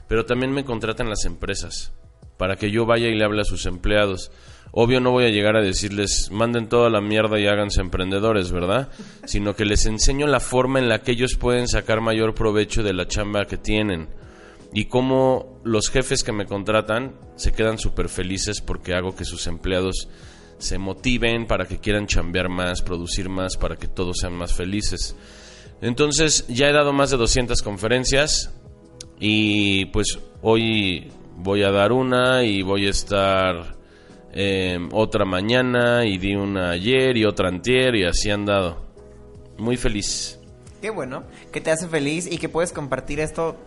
pero 0.09 0.25
también 0.25 0.51
me 0.51 0.65
contratan 0.65 1.07
las 1.07 1.23
empresas 1.23 1.93
para 2.37 2.55
que 2.55 2.71
yo 2.71 2.87
vaya 2.87 3.07
y 3.07 3.15
le 3.15 3.23
hable 3.23 3.41
a 3.41 3.45
sus 3.45 3.67
empleados. 3.67 4.31
Obvio 4.71 4.99
no 4.99 5.11
voy 5.11 5.25
a 5.25 5.29
llegar 5.29 5.55
a 5.55 5.61
decirles, 5.61 6.29
manden 6.31 6.67
toda 6.67 6.89
la 6.89 6.99
mierda 6.99 7.39
y 7.39 7.45
háganse 7.45 7.81
emprendedores, 7.81 8.51
¿verdad? 8.51 8.89
Sino 9.25 9.55
que 9.55 9.65
les 9.65 9.85
enseño 9.85 10.25
la 10.25 10.39
forma 10.39 10.79
en 10.79 10.89
la 10.89 11.03
que 11.03 11.11
ellos 11.11 11.35
pueden 11.35 11.67
sacar 11.67 12.01
mayor 12.01 12.33
provecho 12.33 12.81
de 12.81 12.93
la 12.93 13.07
chamba 13.07 13.45
que 13.45 13.57
tienen. 13.57 14.09
Y 14.73 14.85
cómo 14.85 15.61
los 15.63 15.89
jefes 15.89 16.23
que 16.23 16.31
me 16.31 16.47
contratan 16.47 17.13
se 17.35 17.51
quedan 17.51 17.77
súper 17.77 18.09
felices 18.09 18.61
porque 18.61 18.95
hago 18.95 19.15
que 19.15 19.25
sus 19.25 19.45
empleados 19.45 20.07
se 20.61 20.77
motiven 20.77 21.45
para 21.47 21.65
que 21.65 21.79
quieran 21.79 22.07
chambear 22.07 22.49
más, 22.49 22.81
producir 22.81 23.29
más, 23.29 23.57
para 23.57 23.75
que 23.75 23.87
todos 23.87 24.19
sean 24.19 24.33
más 24.33 24.53
felices. 24.53 25.15
Entonces 25.81 26.45
ya 26.47 26.69
he 26.69 26.73
dado 26.73 26.93
más 26.93 27.11
de 27.11 27.17
200 27.17 27.61
conferencias 27.61 28.53
y 29.19 29.85
pues 29.85 30.19
hoy 30.41 31.11
voy 31.35 31.63
a 31.63 31.71
dar 31.71 31.91
una 31.91 32.43
y 32.43 32.61
voy 32.61 32.87
a 32.87 32.91
estar 32.91 33.81
Em, 34.33 34.87
otra 34.93 35.25
mañana 35.25 36.05
y 36.05 36.17
di 36.17 36.35
una 36.35 36.71
ayer 36.71 37.17
y 37.17 37.25
otra 37.25 37.49
antier 37.49 37.95
y 37.95 38.05
así 38.05 38.29
han 38.29 38.45
dado. 38.45 38.81
Muy 39.57 39.75
feliz. 39.75 40.39
Qué 40.81 40.89
bueno, 40.89 41.23
que 41.51 41.59
te 41.59 41.69
hace 41.69 41.87
feliz 41.87 42.31
y 42.31 42.37
que 42.37 42.47
puedes 42.47 42.71
compartir 42.71 43.19
esto 43.19 43.57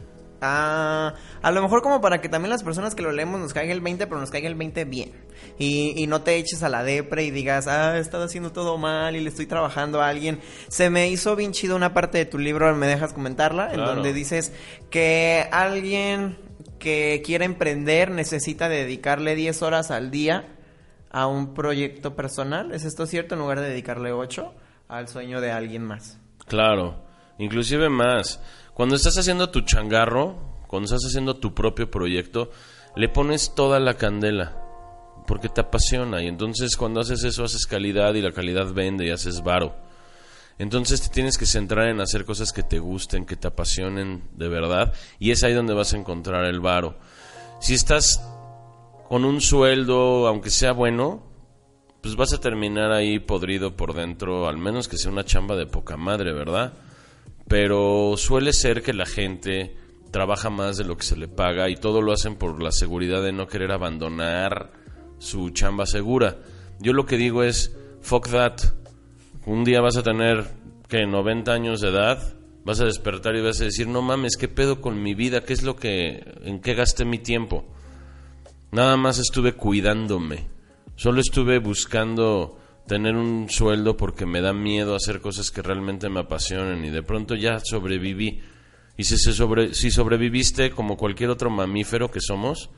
a, 0.45 1.15
a 1.43 1.51
lo 1.51 1.63
mejor 1.63 1.83
como 1.83 2.01
para 2.01 2.21
que 2.21 2.29
también 2.29 2.51
las 2.51 2.63
personas 2.63 2.95
que 2.95 3.03
lo 3.03 3.13
leemos 3.13 3.41
nos 3.41 3.53
caiga 3.53 3.73
el 3.73 3.81
20, 3.81 4.07
pero 4.07 4.21
nos 4.21 4.31
caiga 4.31 4.49
el 4.49 4.55
20 4.55 4.85
bien. 4.85 5.13
Y, 5.59 5.95
y 5.97 6.07
no 6.07 6.23
te 6.23 6.37
eches 6.37 6.63
a 6.63 6.69
la 6.69 6.85
depre 6.85 7.25
y 7.25 7.31
digas, 7.31 7.67
ah, 7.67 7.97
he 7.97 8.01
estado 8.01 8.25
haciendo 8.25 8.53
todo 8.53 8.77
mal 8.79 9.17
y 9.17 9.21
le 9.21 9.29
estoy 9.29 9.47
trabajando 9.47 10.03
a 10.03 10.09
alguien. 10.09 10.41
Se 10.69 10.91
me 10.91 11.09
hizo 11.09 11.37
bien 11.37 11.53
chido 11.53 11.77
una 11.77 11.95
parte 11.95 12.19
de 12.19 12.27
tu 12.27 12.39
libro, 12.39 12.75
¿me 12.75 12.87
dejas 12.87 13.13
comentarla? 13.13 13.73
En 13.73 13.81
donde 13.81 14.13
dices 14.13 14.53
que 14.91 15.49
alguien 15.51 16.37
que 16.79 17.23
quiere 17.25 17.47
emprender 17.47 18.11
necesita 18.11 18.69
dedicarle 18.69 19.35
10 19.35 19.63
horas 19.63 19.91
al 19.91 20.11
día 20.11 20.55
a 21.11 21.27
un 21.27 21.55
proyecto 21.55 22.15
personal. 22.15 22.73
¿Es 22.73 22.85
esto 22.85 23.07
cierto? 23.07 23.35
En 23.35 23.41
lugar 23.41 23.61
de 23.61 23.69
dedicarle 23.69 24.13
8 24.13 24.53
al 24.89 25.09
sueño 25.09 25.41
de 25.41 25.51
alguien 25.51 25.83
más. 25.83 26.19
Claro, 26.47 27.03
inclusive 27.39 27.89
más. 27.89 28.43
Cuando 28.75 28.97
estás 28.97 29.17
haciendo 29.17 29.51
tu 29.51 29.61
changarro, 29.61 30.37
cuando 30.67 30.87
estás 30.87 31.05
haciendo 31.07 31.37
tu 31.37 31.55
propio 31.55 31.91
proyecto, 31.91 32.51
le 32.97 33.09
pones 33.09 33.55
toda 33.55 33.79
la 33.81 33.95
candela 33.95 34.61
porque 35.27 35.49
te 35.49 35.61
apasiona 35.61 36.23
y 36.23 36.27
entonces 36.27 36.77
cuando 36.77 37.01
haces 37.01 37.25
eso 37.25 37.45
haces 37.45 37.67
calidad 37.67 38.15
y 38.15 38.21
la 38.21 38.33
calidad 38.33 38.73
vende 38.73 39.07
y 39.07 39.11
haces 39.11 39.43
varo. 39.43 39.75
Entonces 40.59 41.01
te 41.01 41.09
tienes 41.09 41.39
que 41.39 41.47
centrar 41.47 41.89
en 41.89 42.01
hacer 42.01 42.25
cosas 42.25 42.53
que 42.53 42.63
te 42.63 42.79
gusten, 42.79 43.27
que 43.27 43.37
te 43.37 43.49
apasionen 43.49 44.25
de 44.33 44.49
verdad 44.49 44.93
y 45.19 45.31
es 45.31 45.43
ahí 45.43 45.55
donde 45.55 45.75
vas 45.75 45.95
a 45.95 45.97
encontrar 45.97 46.45
el 46.45 46.61
varo. 46.61 46.97
Si 47.61 47.75
estás 47.75 48.21
con 49.09 49.25
un 49.25 49.41
sueldo, 49.41 50.27
aunque 50.27 50.51
sea 50.51 50.73
bueno, 50.73 51.23
pues 52.01 52.17
vas 52.17 52.33
a 52.35 52.41
terminar 52.41 52.93
ahí 52.93 53.19
podrido 53.19 53.77
por 53.77 53.95
dentro, 53.95 54.47
al 54.49 54.59
menos 54.59 54.89
que 54.89 54.99
sea 54.99 55.11
una 55.11 55.25
chamba 55.25 55.57
de 55.57 55.67
poca 55.67 55.97
madre, 55.97 56.33
¿verdad? 56.33 56.73
Pero 57.49 58.15
suele 58.17 58.53
ser 58.53 58.83
que 58.83 58.93
la 58.93 59.07
gente 59.07 59.77
trabaja 60.11 60.49
más 60.49 60.77
de 60.77 60.85
lo 60.85 60.97
que 60.97 61.05
se 61.05 61.17
le 61.17 61.29
paga 61.29 61.69
y 61.69 61.77
todo 61.77 62.01
lo 62.01 62.13
hacen 62.13 62.37
por 62.37 62.63
la 62.63 62.73
seguridad 62.73 63.23
de 63.23 63.33
no 63.33 63.47
querer 63.47 63.73
abandonar 63.73 64.73
su 65.19 65.51
chamba 65.51 65.87
segura. 65.87 66.39
Yo 66.81 66.93
lo 66.93 67.07
que 67.07 67.17
digo 67.17 67.43
es, 67.43 67.77
fuck 68.01 68.29
that. 68.31 68.61
Un 69.47 69.65
día 69.65 69.81
vas 69.81 69.97
a 69.97 70.03
tener, 70.03 70.47
que 70.89 71.07
90 71.07 71.53
años 71.53 71.81
de 71.81 71.89
edad, 71.89 72.35
vas 72.65 72.81
a 72.81 72.85
despertar 72.85 73.37
y 73.37 73.43
vas 73.43 73.61
a 73.61 73.65
decir, 73.65 73.89
no 73.89 74.03
mames, 74.03 74.37
¿qué 74.37 74.49
pedo 74.49 74.81
con 74.81 75.03
mi 75.03 75.15
vida? 75.15 75.45
¿Qué 75.45 75.53
es 75.53 75.63
lo 75.63 75.77
que, 75.77 76.23
en 76.45 76.61
qué 76.61 76.75
gasté 76.75 77.05
mi 77.05 77.19
tiempo? 77.19 77.65
Nada 78.71 78.97
más 78.97 79.19
estuve 79.19 79.55
cuidándome. 79.55 80.47
Solo 80.97 81.21
estuve 81.21 81.59
buscando 81.59 82.59
tener 82.87 83.17
un 83.17 83.49
sueldo 83.49 83.97
porque 83.97 84.27
me 84.27 84.41
da 84.41 84.53
miedo 84.53 84.95
hacer 84.95 85.21
cosas 85.21 85.51
que 85.51 85.63
realmente 85.63 86.09
me 86.09 86.21
apasionen 86.21 86.85
y 86.85 86.91
de 86.91 87.03
pronto 87.03 87.35
ya 87.35 87.61
sobreviví. 87.61 88.43
Y 88.97 89.05
si, 89.05 89.19
se 89.19 89.33
sobre, 89.33 89.75
si 89.75 89.91
sobreviviste 89.91 90.71
como 90.71 90.97
cualquier 90.97 91.31
otro 91.31 91.51
mamífero 91.51 92.11
que 92.11 92.21
somos, 92.21 92.71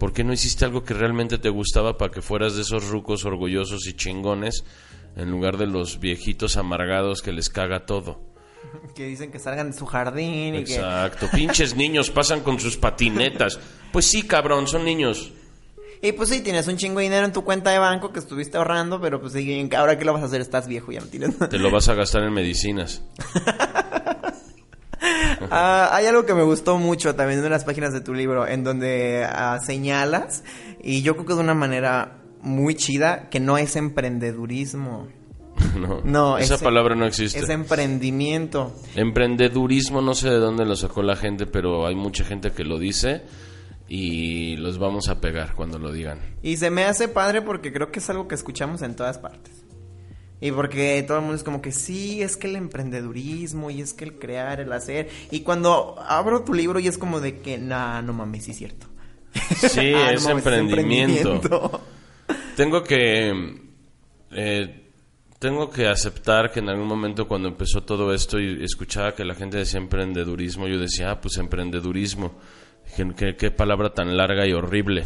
¿por 0.00 0.12
qué 0.12 0.24
no 0.24 0.32
hiciste 0.32 0.64
algo 0.64 0.82
que 0.82 0.94
realmente 0.94 1.38
te 1.38 1.48
gustaba 1.48 1.96
para 1.96 2.10
que 2.10 2.22
fueras 2.22 2.56
de 2.56 2.62
esos 2.62 2.88
rucos 2.88 3.24
orgullosos 3.24 3.86
y 3.86 3.94
chingones 3.94 4.64
en 5.16 5.30
lugar 5.30 5.56
de 5.56 5.66
los 5.66 6.00
viejitos 6.00 6.56
amargados 6.56 7.22
que 7.22 7.32
les 7.32 7.50
caga 7.50 7.86
todo? 7.86 8.26
Que 8.96 9.06
dicen 9.06 9.30
que 9.30 9.38
salgan 9.38 9.70
de 9.70 9.78
su 9.78 9.86
jardín 9.86 10.56
y 10.56 10.58
Exacto. 10.58 11.28
Pinches 11.32 11.76
niños 11.76 12.10
pasan 12.10 12.40
con 12.40 12.58
sus 12.58 12.76
patinetas. 12.76 13.60
Pues 13.92 14.06
sí, 14.06 14.24
cabrón, 14.24 14.66
son 14.66 14.84
niños. 14.84 15.32
Y 16.00 16.12
pues 16.12 16.28
sí, 16.28 16.40
tienes 16.42 16.66
un 16.68 16.76
chingo 16.76 16.98
de 16.98 17.04
dinero 17.04 17.26
en 17.26 17.32
tu 17.32 17.42
cuenta 17.44 17.70
de 17.70 17.78
banco 17.78 18.12
que 18.12 18.20
estuviste 18.20 18.56
ahorrando, 18.56 19.00
pero 19.00 19.20
pues 19.20 19.32
sí, 19.32 19.68
ahora 19.76 19.98
qué 19.98 20.04
lo 20.04 20.12
vas 20.12 20.22
a 20.22 20.26
hacer, 20.26 20.40
estás 20.40 20.68
viejo, 20.68 20.92
ya 20.92 21.00
no 21.00 21.06
tienes 21.06 21.36
Te 21.50 21.58
lo 21.58 21.70
vas 21.70 21.88
a 21.88 21.94
gastar 21.94 22.22
en 22.22 22.32
medicinas. 22.32 23.02
Ah, 25.50 25.90
hay 25.92 26.06
algo 26.06 26.26
que 26.26 26.34
me 26.34 26.42
gustó 26.42 26.76
mucho 26.78 27.14
también 27.14 27.42
en 27.42 27.50
las 27.50 27.64
páginas 27.64 27.92
de 27.92 28.00
tu 28.00 28.12
libro, 28.12 28.46
en 28.46 28.64
donde 28.64 29.24
ah, 29.24 29.58
señalas, 29.64 30.42
y 30.82 31.02
yo 31.02 31.14
creo 31.14 31.26
que 31.26 31.34
de 31.34 31.40
una 31.40 31.54
manera 31.54 32.18
muy 32.42 32.74
chida, 32.74 33.28
que 33.30 33.38
no 33.40 33.56
es 33.58 33.76
emprendedurismo. 33.76 35.06
No, 35.78 36.00
No, 36.04 36.38
esa 36.38 36.54
es- 36.56 36.62
palabra 36.62 36.94
no 36.96 37.06
existe. 37.06 37.38
Es 37.38 37.48
emprendimiento. 37.48 38.74
Emprendedurismo 38.96 40.02
no 40.02 40.14
sé 40.14 40.28
de 40.30 40.38
dónde 40.38 40.64
lo 40.64 40.74
sacó 40.76 41.02
la 41.02 41.14
gente, 41.16 41.46
pero 41.46 41.86
hay 41.86 41.94
mucha 41.94 42.24
gente 42.24 42.50
que 42.50 42.64
lo 42.64 42.78
dice 42.78 43.22
y 43.88 44.56
los 44.56 44.78
vamos 44.78 45.08
a 45.08 45.20
pegar 45.20 45.54
cuando 45.54 45.78
lo 45.78 45.92
digan. 45.92 46.20
Y 46.42 46.56
se 46.58 46.70
me 46.70 46.84
hace 46.84 47.08
padre 47.08 47.42
porque 47.42 47.72
creo 47.72 47.90
que 47.90 48.00
es 48.00 48.10
algo 48.10 48.28
que 48.28 48.34
escuchamos 48.34 48.82
en 48.82 48.94
todas 48.94 49.18
partes. 49.18 49.64
Y 50.40 50.52
porque 50.52 51.02
todo 51.06 51.16
el 51.16 51.22
mundo 51.22 51.36
es 51.36 51.42
como 51.42 51.60
que 51.60 51.72
sí, 51.72 52.22
es 52.22 52.36
que 52.36 52.46
el 52.46 52.56
emprendedurismo 52.56 53.70
y 53.70 53.80
es 53.80 53.92
que 53.92 54.04
el 54.04 54.18
crear, 54.18 54.60
el 54.60 54.72
hacer. 54.72 55.08
Y 55.30 55.40
cuando 55.40 55.96
abro 55.98 56.44
tu 56.44 56.54
libro 56.54 56.78
y 56.78 56.86
es 56.86 56.96
como 56.96 57.20
de 57.20 57.40
que, 57.40 57.58
nah, 57.58 58.02
no 58.02 58.12
mames, 58.12 58.44
sí 58.44 58.52
es 58.52 58.58
cierto. 58.58 58.86
Sí, 59.56 59.92
Ah, 59.96 60.10
no 60.12 60.18
es 60.18 60.24
mames, 60.24 60.46
emprendimiento. 60.46 61.32
emprendimiento. 61.34 61.80
Tengo 62.56 62.84
que 62.84 63.60
eh, 64.30 64.84
tengo 65.38 65.70
que 65.70 65.86
aceptar 65.86 66.50
que 66.50 66.60
en 66.60 66.68
algún 66.68 66.86
momento 66.86 67.28
cuando 67.28 67.48
empezó 67.48 67.82
todo 67.82 68.12
esto 68.12 68.38
y 68.40 68.62
escuchaba 68.64 69.14
que 69.14 69.24
la 69.24 69.34
gente 69.34 69.56
decía 69.56 69.78
emprendedurismo, 69.78 70.66
yo 70.66 70.78
decía, 70.78 71.12
ah, 71.12 71.20
pues 71.20 71.36
emprendedurismo. 71.38 72.34
¿Qué, 73.16 73.36
qué 73.36 73.50
palabra 73.52 73.94
tan 73.94 74.16
larga 74.16 74.46
y 74.46 74.52
horrible. 74.52 75.04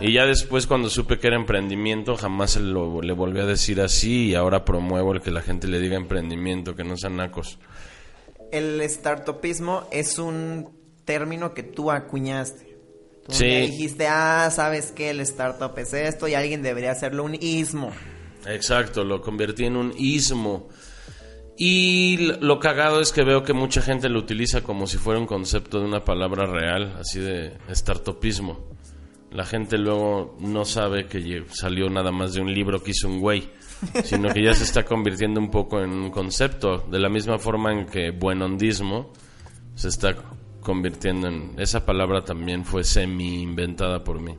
y 0.00 0.12
ya 0.12 0.26
después 0.26 0.66
cuando 0.66 0.90
supe 0.90 1.18
que 1.18 1.28
era 1.28 1.36
emprendimiento, 1.36 2.16
jamás 2.16 2.56
lo, 2.56 3.00
le 3.02 3.12
volví 3.12 3.38
a 3.40 3.46
decir 3.46 3.80
así 3.80 4.30
y 4.30 4.34
ahora 4.34 4.64
promuevo 4.64 5.12
el 5.12 5.20
que 5.20 5.30
la 5.30 5.40
gente 5.42 5.68
le 5.68 5.78
diga 5.78 5.96
emprendimiento, 5.96 6.74
que 6.74 6.82
no 6.84 6.96
sean 6.96 7.16
nacos. 7.16 7.58
El 8.50 8.80
startupismo 8.88 9.86
es 9.92 10.18
un 10.18 10.70
término 11.04 11.54
que 11.54 11.62
tú 11.62 11.90
acuñaste. 11.90 12.74
Tú 13.26 13.32
Sí. 13.32 13.46
dijiste, 13.46 14.06
ah, 14.08 14.50
¿sabes 14.50 14.92
qué? 14.92 15.10
El 15.10 15.20
startup 15.20 15.72
es 15.78 15.92
esto 15.94 16.28
y 16.28 16.34
alguien 16.34 16.62
debería 16.62 16.90
hacerlo 16.92 17.24
un 17.24 17.34
ismo. 17.40 17.90
Exacto, 18.46 19.04
lo 19.04 19.20
convertí 19.22 19.64
en 19.64 19.76
un 19.76 19.94
ismo. 19.96 20.68
Y 21.56 22.16
lo 22.40 22.58
cagado 22.58 23.00
es 23.00 23.12
que 23.12 23.22
veo 23.22 23.44
que 23.44 23.52
mucha 23.52 23.80
gente 23.80 24.08
lo 24.08 24.18
utiliza 24.18 24.62
como 24.62 24.86
si 24.86 24.98
fuera 24.98 25.20
un 25.20 25.26
concepto 25.26 25.78
de 25.78 25.86
una 25.86 26.04
palabra 26.04 26.46
real, 26.46 26.96
así 26.98 27.20
de 27.20 27.56
startupismo. 27.70 28.74
La 29.30 29.44
gente 29.44 29.78
luego 29.78 30.36
no 30.40 30.64
sabe 30.64 31.06
que 31.06 31.44
salió 31.50 31.88
nada 31.90 32.10
más 32.10 32.34
de 32.34 32.40
un 32.40 32.52
libro 32.52 32.82
que 32.82 32.90
hizo 32.90 33.08
un 33.08 33.20
güey, 33.20 33.50
sino 34.04 34.32
que 34.32 34.42
ya 34.42 34.54
se 34.54 34.64
está 34.64 34.84
convirtiendo 34.84 35.40
un 35.40 35.50
poco 35.50 35.80
en 35.80 35.90
un 35.90 36.10
concepto, 36.10 36.78
de 36.90 36.98
la 36.98 37.08
misma 37.08 37.38
forma 37.38 37.72
en 37.72 37.86
que 37.86 38.10
buenondismo 38.10 39.12
se 39.74 39.88
está 39.88 40.16
convirtiendo 40.60 41.28
en... 41.28 41.54
Esa 41.58 41.84
palabra 41.84 42.24
también 42.24 42.64
fue 42.64 42.82
semi 42.82 43.42
inventada 43.42 44.02
por 44.02 44.20
mí. 44.20 44.36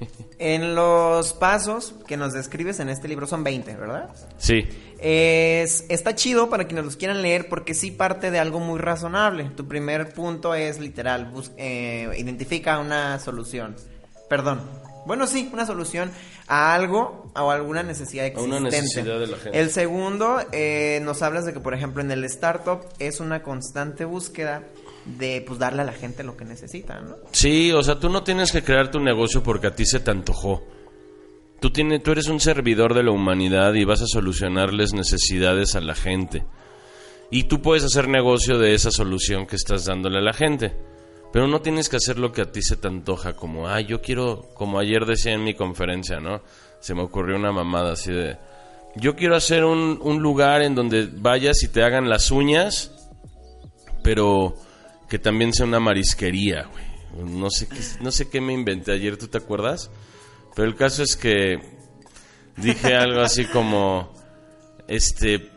En 0.38 0.74
los 0.74 1.34
pasos 1.34 1.94
que 2.06 2.16
nos 2.16 2.32
describes 2.32 2.80
en 2.80 2.88
este 2.88 3.08
libro 3.08 3.26
son 3.26 3.44
20, 3.44 3.76
¿verdad? 3.76 4.08
Sí, 4.38 4.66
Es, 4.98 5.84
está 5.90 6.14
chido 6.14 6.48
para 6.48 6.64
quienes 6.66 6.84
los 6.84 6.96
quieran 6.96 7.20
leer 7.20 7.48
porque 7.48 7.74
sí 7.74 7.90
parte 7.90 8.30
de 8.30 8.38
algo 8.38 8.58
muy 8.60 8.78
razonable. 8.78 9.50
Tu 9.56 9.68
primer 9.68 10.12
punto 10.14 10.54
es 10.54 10.78
literal, 10.80 11.26
bus- 11.26 11.52
eh, 11.58 12.08
identifica 12.16 12.78
una 12.78 13.18
solución. 13.18 13.76
Perdón. 14.30 14.60
Bueno, 15.06 15.26
sí, 15.26 15.48
una 15.52 15.66
solución 15.66 16.10
a 16.46 16.74
algo 16.74 17.30
o 17.34 17.50
a 17.50 17.54
alguna 17.54 17.82
necesidad 17.82 18.24
A 18.24 18.28
existente. 18.28 18.56
una 18.58 18.70
necesidad 18.70 19.18
de 19.18 19.26
la 19.26 19.36
gente. 19.38 19.58
El 19.60 19.70
segundo, 19.70 20.38
eh, 20.52 21.00
nos 21.02 21.22
hablas 21.22 21.44
de 21.46 21.52
que, 21.54 21.60
por 21.60 21.74
ejemplo, 21.74 22.02
en 22.02 22.10
el 22.10 22.24
startup 22.24 22.80
es 22.98 23.20
una 23.20 23.42
constante 23.42 24.04
búsqueda 24.04 24.62
de 25.18 25.42
pues 25.46 25.58
darle 25.58 25.82
a 25.82 25.84
la 25.84 25.92
gente 25.92 26.22
lo 26.22 26.36
que 26.36 26.44
necesita, 26.44 27.00
¿no? 27.00 27.16
Sí, 27.32 27.72
o 27.72 27.82
sea, 27.82 27.98
tú 27.98 28.08
no 28.08 28.22
tienes 28.22 28.52
que 28.52 28.62
crear 28.62 28.90
tu 28.90 29.00
negocio 29.00 29.42
porque 29.42 29.68
a 29.68 29.74
ti 29.74 29.84
se 29.86 30.00
te 30.00 30.10
antojó. 30.10 30.62
Tú, 31.60 31.70
tienes, 31.70 32.02
tú 32.02 32.12
eres 32.12 32.28
un 32.28 32.40
servidor 32.40 32.94
de 32.94 33.02
la 33.02 33.10
humanidad 33.10 33.74
y 33.74 33.84
vas 33.84 34.00
a 34.00 34.06
solucionarles 34.06 34.94
necesidades 34.94 35.74
a 35.74 35.80
la 35.80 35.94
gente. 35.94 36.44
Y 37.30 37.44
tú 37.44 37.60
puedes 37.60 37.84
hacer 37.84 38.08
negocio 38.08 38.58
de 38.58 38.74
esa 38.74 38.90
solución 38.90 39.46
que 39.46 39.56
estás 39.56 39.84
dándole 39.84 40.18
a 40.18 40.22
la 40.22 40.32
gente. 40.32 40.74
Pero 41.32 41.46
no 41.46 41.60
tienes 41.60 41.88
que 41.88 41.96
hacer 41.96 42.18
lo 42.18 42.32
que 42.32 42.42
a 42.42 42.50
ti 42.50 42.60
se 42.60 42.76
te 42.76 42.88
antoja, 42.88 43.34
como, 43.34 43.68
ah, 43.68 43.80
yo 43.80 44.00
quiero, 44.00 44.48
como 44.54 44.80
ayer 44.80 45.04
decía 45.06 45.32
en 45.32 45.44
mi 45.44 45.54
conferencia, 45.54 46.18
¿no? 46.18 46.42
Se 46.80 46.94
me 46.94 47.02
ocurrió 47.02 47.36
una 47.36 47.52
mamada 47.52 47.92
así 47.92 48.10
de, 48.10 48.36
yo 48.96 49.14
quiero 49.14 49.36
hacer 49.36 49.64
un, 49.64 50.00
un 50.02 50.20
lugar 50.20 50.62
en 50.62 50.74
donde 50.74 51.08
vayas 51.12 51.62
y 51.62 51.68
te 51.68 51.84
hagan 51.84 52.08
las 52.08 52.32
uñas, 52.32 52.90
pero 54.02 54.56
que 55.10 55.18
también 55.18 55.52
sea 55.52 55.66
una 55.66 55.80
marisquería, 55.80 56.70
güey. 56.70 56.84
No 57.28 57.50
sé 57.50 57.68
qué, 57.68 57.80
no 58.00 58.12
sé 58.12 58.30
qué 58.30 58.40
me 58.40 58.52
inventé 58.52 58.92
ayer, 58.92 59.18
¿tú 59.18 59.26
te 59.26 59.38
acuerdas? 59.38 59.90
Pero 60.54 60.68
el 60.68 60.76
caso 60.76 61.02
es 61.02 61.16
que 61.16 61.58
dije 62.56 62.94
algo 62.94 63.20
así 63.20 63.44
como, 63.46 64.14
este, 64.86 65.50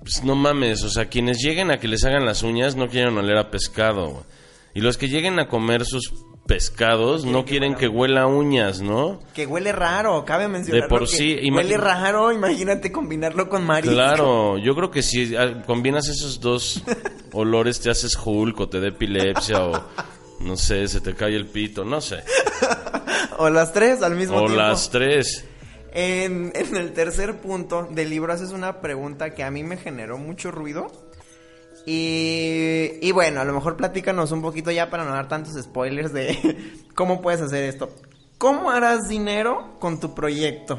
pues 0.00 0.22
no 0.22 0.36
mames, 0.36 0.84
o 0.84 0.90
sea, 0.90 1.06
quienes 1.08 1.38
lleguen 1.38 1.70
a 1.70 1.78
que 1.78 1.88
les 1.88 2.04
hagan 2.04 2.26
las 2.26 2.42
uñas 2.42 2.76
no 2.76 2.88
quieren 2.88 3.16
oler 3.16 3.38
a 3.38 3.50
pescado, 3.50 4.10
güey. 4.10 4.24
Y 4.74 4.82
los 4.82 4.98
que 4.98 5.08
lleguen 5.08 5.40
a 5.40 5.48
comer 5.48 5.86
sus 5.86 6.12
pescados 6.48 7.26
no 7.26 7.44
quieren 7.44 7.74
que 7.74 7.86
huela 7.86 8.22
a 8.22 8.26
uñas, 8.26 8.80
¿no? 8.80 9.20
Que 9.34 9.46
huele 9.46 9.70
raro, 9.70 10.24
cabe 10.24 10.48
mencionar. 10.48 10.82
De 10.82 10.88
por 10.88 11.06
sí, 11.06 11.38
Huele 11.52 11.76
raro, 11.76 12.32
imagínate 12.32 12.90
combinarlo 12.90 13.50
con 13.50 13.64
marisco. 13.64 13.94
Claro, 13.94 14.56
yo 14.56 14.74
creo 14.74 14.90
que 14.90 15.02
si 15.02 15.36
ah, 15.36 15.62
combinas 15.66 16.08
esos 16.08 16.40
dos 16.40 16.82
olores 17.32 17.78
te 17.80 17.90
haces 17.90 18.18
Hulk 18.20 18.58
o 18.60 18.68
te 18.68 18.80
da 18.80 18.88
epilepsia 18.88 19.62
o 19.62 19.84
no 20.40 20.56
sé, 20.56 20.88
se 20.88 21.02
te 21.02 21.14
cae 21.14 21.36
el 21.36 21.46
pito, 21.46 21.84
no 21.84 22.00
sé. 22.00 22.24
O 23.40 23.48
las 23.50 23.72
tres 23.72 24.02
al 24.02 24.16
mismo 24.16 24.36
O 24.36 24.46
tiempo. 24.46 24.56
las 24.56 24.90
tres. 24.90 25.44
En, 25.92 26.50
en 26.56 26.76
el 26.76 26.92
tercer 26.92 27.36
punto 27.36 27.86
del 27.88 28.10
libro 28.10 28.32
haces 28.32 28.50
una 28.50 28.80
pregunta 28.80 29.30
que 29.30 29.44
a 29.44 29.50
mí 29.52 29.62
me 29.62 29.76
generó 29.76 30.18
mucho 30.18 30.50
ruido. 30.50 30.90
Y, 31.90 32.98
y 33.00 33.12
bueno, 33.12 33.40
a 33.40 33.44
lo 33.44 33.54
mejor 33.54 33.78
platícanos 33.78 34.30
un 34.30 34.42
poquito 34.42 34.70
ya 34.70 34.90
para 34.90 35.04
no 35.06 35.12
dar 35.12 35.26
tantos 35.26 35.54
spoilers 35.58 36.12
de 36.12 36.76
cómo 36.94 37.22
puedes 37.22 37.40
hacer 37.40 37.64
esto. 37.64 37.88
¿Cómo 38.36 38.70
harás 38.70 39.08
dinero 39.08 39.78
con 39.80 39.98
tu 39.98 40.14
proyecto? 40.14 40.78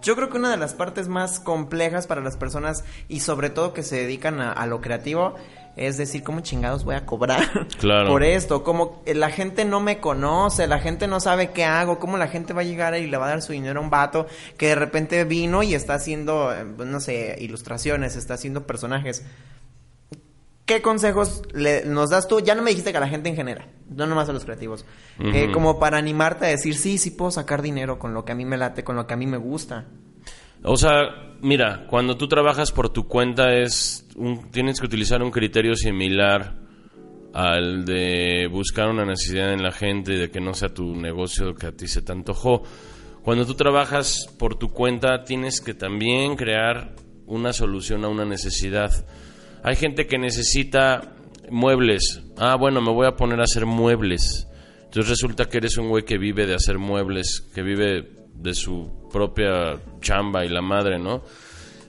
Yo 0.00 0.16
creo 0.16 0.30
que 0.30 0.38
una 0.38 0.50
de 0.50 0.56
las 0.56 0.72
partes 0.72 1.06
más 1.06 1.38
complejas 1.38 2.06
para 2.06 2.22
las 2.22 2.38
personas 2.38 2.82
y 3.08 3.20
sobre 3.20 3.50
todo 3.50 3.74
que 3.74 3.82
se 3.82 3.96
dedican 3.96 4.40
a, 4.40 4.50
a 4.52 4.66
lo 4.66 4.80
creativo 4.80 5.34
es 5.76 5.96
decir, 5.96 6.24
¿cómo 6.24 6.40
chingados 6.40 6.84
voy 6.84 6.96
a 6.96 7.06
cobrar 7.06 7.68
Claro. 7.78 8.08
por 8.08 8.24
esto? 8.24 8.64
Como 8.64 9.02
la 9.06 9.30
gente 9.30 9.64
no 9.64 9.80
me 9.80 10.00
conoce, 10.00 10.66
la 10.66 10.80
gente 10.80 11.06
no 11.06 11.20
sabe 11.20 11.50
qué 11.50 11.64
hago, 11.64 11.98
cómo 11.98 12.16
la 12.16 12.26
gente 12.26 12.52
va 12.52 12.62
a 12.62 12.64
llegar 12.64 12.96
y 12.96 13.06
le 13.06 13.16
va 13.16 13.26
a 13.26 13.30
dar 13.30 13.42
su 13.42 13.52
dinero 13.52 13.80
a 13.80 13.82
un 13.82 13.90
vato 13.90 14.26
que 14.56 14.68
de 14.68 14.74
repente 14.74 15.22
vino 15.24 15.62
y 15.62 15.74
está 15.74 15.94
haciendo, 15.94 16.52
eh, 16.52 16.64
no 16.64 17.00
sé, 17.00 17.36
ilustraciones, 17.38 18.16
está 18.16 18.34
haciendo 18.34 18.66
personajes. 18.66 19.24
¿Qué 20.68 20.82
consejos 20.82 21.42
le- 21.54 21.84
nos 21.86 22.10
das 22.10 22.28
tú? 22.28 22.40
Ya 22.40 22.54
no 22.54 22.62
me 22.62 22.70
dijiste 22.70 22.92
que 22.92 22.98
a 22.98 23.00
la 23.00 23.08
gente 23.08 23.28
en 23.30 23.36
general, 23.36 23.66
no 23.88 24.06
nomás 24.06 24.28
a 24.28 24.32
los 24.34 24.44
creativos. 24.44 24.84
Eh, 25.18 25.50
como 25.52 25.80
para 25.80 25.96
animarte 25.98 26.44
a 26.44 26.48
decir, 26.50 26.74
sí, 26.76 26.98
sí 26.98 27.10
puedo 27.10 27.30
sacar 27.30 27.62
dinero 27.62 27.98
con 27.98 28.12
lo 28.12 28.24
que 28.24 28.32
a 28.32 28.34
mí 28.34 28.44
me 28.44 28.58
late, 28.58 28.84
con 28.84 28.94
lo 28.94 29.06
que 29.06 29.14
a 29.14 29.16
mí 29.16 29.26
me 29.26 29.38
gusta. 29.38 29.86
O 30.62 30.76
sea, 30.76 31.36
mira, 31.40 31.86
cuando 31.88 32.16
tú 32.18 32.28
trabajas 32.28 32.70
por 32.70 32.90
tu 32.90 33.08
cuenta 33.08 33.54
es 33.54 34.06
un- 34.16 34.50
tienes 34.50 34.78
que 34.78 34.86
utilizar 34.86 35.22
un 35.22 35.30
criterio 35.30 35.74
similar 35.74 36.56
al 37.32 37.84
de 37.84 38.46
buscar 38.50 38.88
una 38.88 39.04
necesidad 39.04 39.52
en 39.54 39.62
la 39.62 39.72
gente 39.72 40.12
y 40.14 40.18
de 40.18 40.30
que 40.30 40.40
no 40.40 40.52
sea 40.54 40.68
tu 40.74 40.94
negocio 40.94 41.54
que 41.54 41.66
a 41.68 41.72
ti 41.72 41.86
se 41.88 42.02
te 42.02 42.12
antojó. 42.12 42.62
Cuando 43.22 43.46
tú 43.46 43.54
trabajas 43.54 44.26
por 44.38 44.56
tu 44.56 44.68
cuenta, 44.70 45.24
tienes 45.24 45.60
que 45.60 45.72
también 45.74 46.36
crear 46.36 46.94
una 47.26 47.52
solución 47.52 48.04
a 48.04 48.08
una 48.08 48.24
necesidad. 48.24 48.90
Hay 49.62 49.76
gente 49.76 50.06
que 50.06 50.18
necesita 50.18 51.14
muebles. 51.50 52.22
Ah, 52.36 52.56
bueno, 52.56 52.80
me 52.80 52.92
voy 52.92 53.06
a 53.06 53.16
poner 53.16 53.40
a 53.40 53.44
hacer 53.44 53.66
muebles. 53.66 54.46
Entonces 54.84 55.10
resulta 55.10 55.46
que 55.46 55.58
eres 55.58 55.76
un 55.76 55.88
güey 55.88 56.04
que 56.04 56.18
vive 56.18 56.46
de 56.46 56.54
hacer 56.54 56.78
muebles, 56.78 57.42
que 57.54 57.62
vive 57.62 58.26
de 58.34 58.54
su 58.54 59.08
propia 59.12 59.80
chamba 60.00 60.44
y 60.44 60.48
la 60.48 60.62
madre, 60.62 60.98
¿no? 60.98 61.22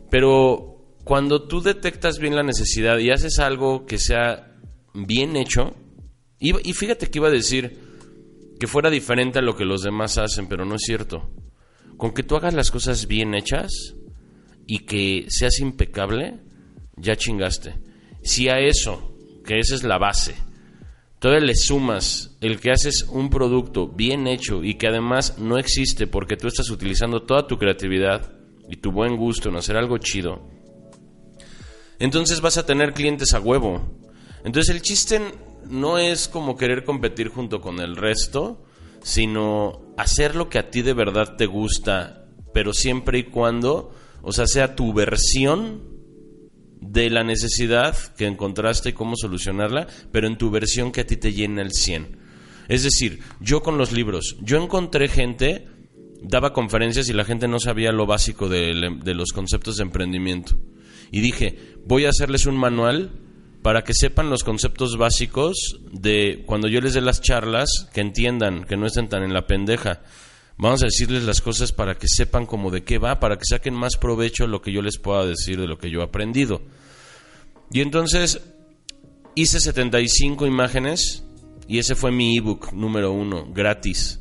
Pero 0.10 0.98
cuando 1.04 1.48
tú 1.48 1.62
detectas 1.62 2.20
bien 2.20 2.36
la 2.36 2.44
necesidad 2.44 2.98
y 2.98 3.12
haces 3.12 3.40
algo 3.40 3.86
que 3.86 4.00
sea 4.00 4.58
bien 4.94 5.36
hecho, 5.36 5.76
y, 6.40 6.70
y 6.70 6.74
fíjate 6.74 7.08
que 7.08 7.20
iba 7.20 7.28
a 7.28 7.32
decir 7.32 7.80
que 8.60 8.68
fuera 8.68 8.90
diferente 8.90 9.40
a 9.40 9.42
lo 9.42 9.56
que 9.56 9.66
los 9.66 9.82
demás 9.82 10.18
hacen, 10.18 10.48
pero 10.48 10.66
no 10.66 10.76
es 10.76 10.82
cierto. 10.82 11.30
Con 11.98 12.14
que 12.14 12.24
tú 12.24 12.36
hagas 12.36 12.54
las 12.54 12.72
cosas 12.72 13.08
bien 13.08 13.34
hechas 13.34 13.96
y 14.68 14.80
que 14.80 15.26
seas 15.30 15.60
impecable, 15.60 16.40
ya 17.00 17.16
chingaste. 17.16 17.76
Si 18.24 18.50
a 18.50 18.60
eso, 18.60 19.16
que 19.46 19.60
esa 19.60 19.76
es 19.76 19.84
la 19.84 19.98
base, 19.98 20.36
todavía 21.20 21.48
le 21.48 21.56
sumas 21.56 22.38
el 22.42 22.60
que 22.60 22.72
haces 22.72 23.04
un 23.10 23.30
producto 23.30 23.88
bien 23.88 24.28
hecho 24.28 24.64
y 24.64 24.76
que 24.76 24.88
además 24.88 25.38
no 25.38 25.58
existe 25.58 26.08
porque 26.08 26.38
tú 26.38 26.48
estás 26.48 26.70
utilizando 26.70 27.24
toda 27.24 27.48
tu 27.48 27.58
creatividad 27.58 28.34
y 28.70 28.78
tu 28.78 28.92
buen 28.92 29.18
gusto 29.18 29.50
en 29.50 29.56
hacer 29.56 29.78
algo 29.78 29.98
chido, 29.98 30.48
entonces 32.00 32.40
vas 32.40 32.58
a 32.58 32.66
tener 32.66 32.94
clientes 32.94 33.34
a 33.34 33.42
huevo. 33.42 33.82
Entonces 34.46 34.74
el 34.74 34.82
chiste 34.82 35.20
no 35.70 35.98
es 35.98 36.30
como 36.30 36.56
querer 36.56 36.86
competir 36.86 37.28
junto 37.28 37.60
con 37.60 37.80
el 37.80 37.98
resto, 37.98 38.64
sino 39.04 39.82
hacer 39.98 40.36
lo 40.36 40.50
que 40.50 40.60
a 40.60 40.70
ti 40.72 40.82
de 40.82 40.94
verdad 40.94 41.36
te 41.36 41.46
gusta, 41.46 42.26
pero 42.54 42.74
siempre 42.74 43.20
y 43.20 43.24
cuando, 43.24 43.94
o 44.22 44.32
sea, 44.32 44.48
sea 44.48 44.76
tu 44.76 44.94
versión 44.94 45.89
de 46.82 47.10
la 47.10 47.24
necesidad 47.24 47.96
que 48.16 48.26
encontraste 48.26 48.90
y 48.90 48.94
cómo 48.94 49.16
solucionarla, 49.16 49.88
pero 50.12 50.28
en 50.28 50.38
tu 50.38 50.50
versión 50.50 50.92
que 50.92 51.02
a 51.02 51.08
ti 51.08 51.18
te 51.18 51.34
llena 51.34 51.62
el 51.62 51.74
100. 51.74 52.18
Es 52.68 52.84
decir, 52.84 53.20
yo 53.40 53.62
con 53.62 53.78
los 53.78 53.92
libros, 53.92 54.38
yo 54.42 54.62
encontré 54.62 55.08
gente, 55.08 55.68
daba 56.22 56.54
conferencias 56.54 57.10
y 57.10 57.14
la 57.14 57.26
gente 57.26 57.48
no 57.48 57.60
sabía 57.60 57.92
lo 57.92 58.06
básico 58.06 58.48
de, 58.48 58.98
de 59.04 59.14
los 59.14 59.32
conceptos 59.32 59.78
de 59.78 59.84
emprendimiento. 59.84 60.56
Y 61.12 61.22
dije, 61.22 61.58
voy 61.86 62.06
a 62.06 62.10
hacerles 62.10 62.46
un 62.46 62.58
manual 62.58 63.12
para 63.62 63.84
que 63.84 63.94
sepan 63.94 64.30
los 64.30 64.44
conceptos 64.44 64.98
básicos 64.98 65.80
de 65.92 66.44
cuando 66.46 66.68
yo 66.68 66.80
les 66.80 66.94
dé 66.94 67.02
las 67.02 67.22
charlas, 67.22 67.90
que 67.94 68.02
entiendan, 68.02 68.64
que 68.64 68.78
no 68.78 68.86
estén 68.86 69.10
tan 69.10 69.24
en 69.24 69.34
la 69.34 69.48
pendeja. 69.48 70.02
Vamos 70.60 70.84
a 70.84 70.88
decirles 70.88 71.24
las 71.24 71.40
cosas 71.40 71.72
para 71.72 71.96
que 71.96 72.10
sepan 72.10 72.46
como 72.46 72.70
de 72.70 72.84
qué 72.84 72.98
va, 72.98 73.22
para 73.22 73.38
que 73.38 73.46
saquen 73.46 73.74
más 73.74 73.96
provecho 73.96 74.46
lo 74.46 74.62
que 74.62 74.74
yo 74.74 74.82
les 74.82 74.98
pueda 74.98 75.26
decir 75.26 75.58
de 75.58 75.68
lo 75.68 75.78
que 75.78 75.90
yo 75.90 76.02
he 76.02 76.04
aprendido. 76.04 76.62
Y 77.72 77.80
entonces 77.80 78.42
hice 79.36 79.62
75 79.62 80.46
imágenes 80.46 81.24
y 81.66 81.80
ese 81.80 81.96
fue 81.96 82.12
mi 82.12 82.36
ebook 82.36 82.74
número 82.74 83.14
uno, 83.14 83.50
gratis. 83.54 84.20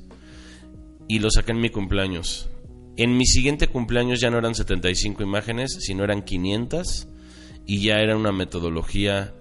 Y 1.09 1.19
lo 1.19 1.29
saqué 1.29 1.51
en 1.51 1.61
mi 1.61 1.71
cumpleaños. 1.71 2.49
En 2.97 3.17
mi 3.17 3.27
siguiente 3.27 3.67
cumpleaños 3.67 4.21
ya 4.21 4.31
no 4.31 4.39
eran 4.39 4.55
75 4.55 5.25
imágenes, 5.25 5.79
sino 5.81 6.05
eran 6.05 6.23
500 6.23 7.09
y 7.67 7.83
ya 7.83 7.97
era 7.97 8.17
una 8.17 8.31
metodología 8.31 9.35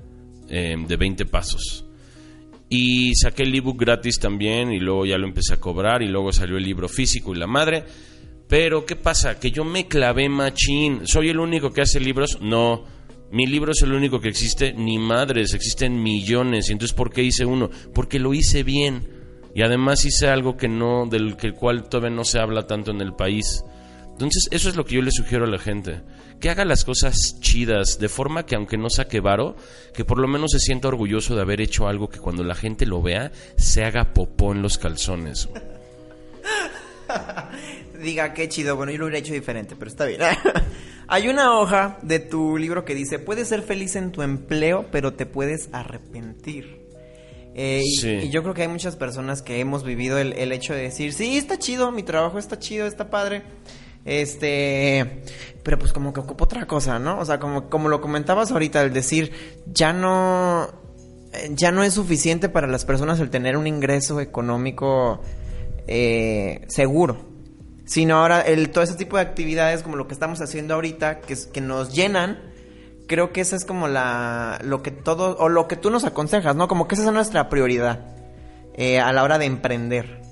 eh, 0.50 0.76
de 0.76 0.98
20 0.98 1.28
pasos. 1.28 1.87
Y 2.70 3.16
saqué 3.16 3.44
el 3.44 3.56
ebook 3.56 3.80
gratis 3.80 4.20
también 4.20 4.74
y 4.74 4.80
luego 4.80 5.06
ya 5.06 5.18
lo 5.18 5.28
empecé 5.28 5.54
a 5.54 5.60
cobrar 5.60 6.02
y 6.02 6.08
luego 6.08 6.34
salió 6.34 6.58
el 6.58 6.64
libro 6.64 6.90
físico 6.90 7.34
y 7.34 7.38
la 7.38 7.48
madre. 7.48 7.86
Pero 8.48 8.86
¿qué 8.86 8.96
pasa? 8.96 9.40
Que 9.40 9.52
yo 9.52 9.64
me 9.64 9.88
clavé 9.88 10.30
machín. 10.30 11.08
¿Soy 11.08 11.30
el 11.30 11.40
único 11.40 11.72
que 11.72 11.82
hace 11.82 12.00
libros? 12.00 12.40
No. 12.42 12.84
Mi 13.32 13.46
libro 13.46 13.72
es 13.74 13.82
el 13.82 13.94
único 13.94 14.20
que 14.20 14.30
existe. 14.30 14.74
Ni 14.74 15.00
madres, 15.00 15.54
existen 15.54 16.02
millones. 16.02 16.70
¿Y 16.70 16.74
entonces 16.74 16.96
por 16.96 17.12
qué 17.12 17.24
hice 17.24 17.46
uno? 17.46 17.70
Porque 17.94 18.20
lo 18.20 18.34
hice 18.34 18.64
bien. 18.64 19.08
Y 19.54 19.64
además 19.64 20.06
hice 20.06 20.28
algo 20.28 20.56
que 20.56 20.68
no, 20.68 21.08
del 21.08 21.36
que 21.36 21.52
cual 21.52 21.90
todavía 21.90 22.16
no 22.16 22.24
se 22.24 22.40
habla 22.40 22.68
tanto 22.68 22.92
en 22.92 23.02
el 23.02 23.14
país. 23.14 23.64
Entonces, 24.12 24.48
eso 24.52 24.70
es 24.70 24.76
lo 24.76 24.86
que 24.86 24.96
yo 24.96 25.02
le 25.02 25.12
sugiero 25.12 25.46
a 25.46 25.50
la 25.50 25.60
gente. 25.60 26.02
Que 26.40 26.50
haga 26.50 26.66
las 26.66 26.86
cosas 26.86 27.40
chidas, 27.40 27.98
de 28.00 28.10
forma 28.10 28.46
que 28.46 28.56
aunque 28.56 28.78
no 28.78 28.90
saque 28.90 29.20
varo, 29.20 29.56
que 29.94 30.06
por 30.06 30.20
lo 30.20 30.28
menos 30.28 30.52
se 30.52 30.60
sienta 30.60 30.88
orgulloso 30.88 31.36
de 31.36 31.42
haber 31.42 31.62
hecho 31.62 31.88
algo 31.88 32.10
que 32.10 32.20
cuando 32.20 32.44
la 32.44 32.56
gente 32.56 32.86
lo 32.86 33.02
vea, 33.02 33.32
se 33.56 33.84
haga 33.84 34.14
popó 34.14 34.52
en 34.52 34.62
los 34.62 34.78
calzones. 34.78 35.50
Diga, 38.02 38.34
qué 38.34 38.50
chido. 38.50 38.76
Bueno, 38.76 38.92
yo 38.92 39.00
lo 39.00 39.06
hubiera 39.06 39.20
hecho 39.20 39.34
diferente, 39.34 39.76
pero 39.76 39.90
está 39.90 40.06
bien. 40.06 40.22
Hay 41.08 41.30
una 41.30 41.58
hoja 41.58 41.98
de 42.02 42.20
tu 42.20 42.58
libro 42.58 42.86
que 42.86 42.94
dice, 42.94 43.18
puedes 43.18 43.48
ser 43.48 43.64
feliz 43.64 43.96
en 43.96 44.12
tu 44.12 44.22
empleo, 44.22 44.86
pero 44.92 45.14
te 45.14 45.26
puedes 45.26 45.70
arrepentir. 45.72 46.86
Eh, 47.56 47.82
y, 47.84 48.30
yo 48.30 48.44
creo 48.44 48.54
que 48.54 48.62
hay 48.62 48.68
muchas 48.68 48.96
personas 48.96 49.42
que 49.42 49.60
hemos 49.60 49.84
vivido 49.84 50.20
el, 50.20 50.34
el 50.34 50.52
hecho 50.52 50.76
de 50.76 50.84
decir, 50.84 51.12
sí, 51.12 51.38
está 51.38 51.58
chido, 51.58 51.92
mi 51.92 52.04
trabajo 52.04 52.38
está 52.38 52.60
chido, 52.60 52.86
está 52.86 53.10
padre 53.10 53.42
este, 54.08 55.22
pero 55.64 55.78
pues 55.78 55.92
como 55.92 56.14
que 56.14 56.22
ocupa 56.22 56.46
otra 56.46 56.66
cosa, 56.66 56.98
¿no? 56.98 57.20
O 57.20 57.26
sea, 57.26 57.40
como, 57.40 57.70
como 57.70 57.90
lo 57.90 58.00
comentabas 58.00 58.52
ahorita, 58.52 58.82
el 58.82 58.94
decir, 58.94 59.34
ya 59.68 59.92
no, 59.92 60.70
ya 61.52 61.72
no 61.72 61.84
es 61.84 61.94
suficiente 61.94 62.48
para 62.48 62.68
las 62.68 62.86
personas 62.86 63.20
el 63.20 63.30
tener 63.30 63.58
un 63.58 63.68
ingreso 63.68 64.22
económico 64.22 65.22
eh, 65.88 66.62
seguro. 66.68 67.28
Sino 67.86 68.18
ahora 68.18 68.42
el, 68.42 68.70
todo 68.70 68.84
ese 68.84 68.96
tipo 68.96 69.18
de 69.18 69.24
actividades 69.24 69.84
como 69.84 69.98
lo 69.98 70.08
que 70.08 70.14
estamos 70.14 70.40
haciendo 70.42 70.74
ahorita, 70.74 71.20
que, 71.20 71.62
nos 71.62 71.94
llenan, 71.94 72.40
creo 73.08 73.34
que 73.34 73.42
esa 73.42 73.58
es 73.58 73.66
como 73.66 73.90
la, 73.90 74.60
lo 74.64 74.82
que 74.82 74.92
todo, 74.92 75.38
o 75.38 75.50
lo 75.50 75.68
que 75.68 75.76
tú 75.76 75.90
nos 75.90 76.06
aconsejas, 76.06 76.56
¿no? 76.56 76.70
Como 76.70 76.88
que 76.88 76.96
esa 76.96 77.06
es 77.06 77.12
nuestra 77.12 77.50
prioridad 77.50 78.16
eh, 78.74 79.00
a 79.00 79.12
la 79.12 79.24
hora 79.24 79.38
de 79.38 79.46
emprender. 79.46 80.27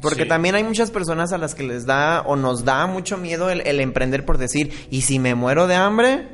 Porque 0.00 0.26
también 0.26 0.54
hay 0.54 0.62
muchas 0.62 0.90
personas 0.90 1.32
a 1.32 1.38
las 1.38 1.54
que 1.54 1.64
les 1.64 1.84
da 1.84 2.22
o 2.22 2.36
nos 2.36 2.64
da 2.64 2.86
mucho 2.86 3.16
miedo 3.16 3.50
el, 3.50 3.80
emprender 3.80 4.24
por 4.24 4.38
decir, 4.38 4.72
¿y 4.90 5.02
si 5.02 5.18
me 5.18 5.34
muero 5.34 5.66
de 5.66 5.74
hambre? 5.74 6.28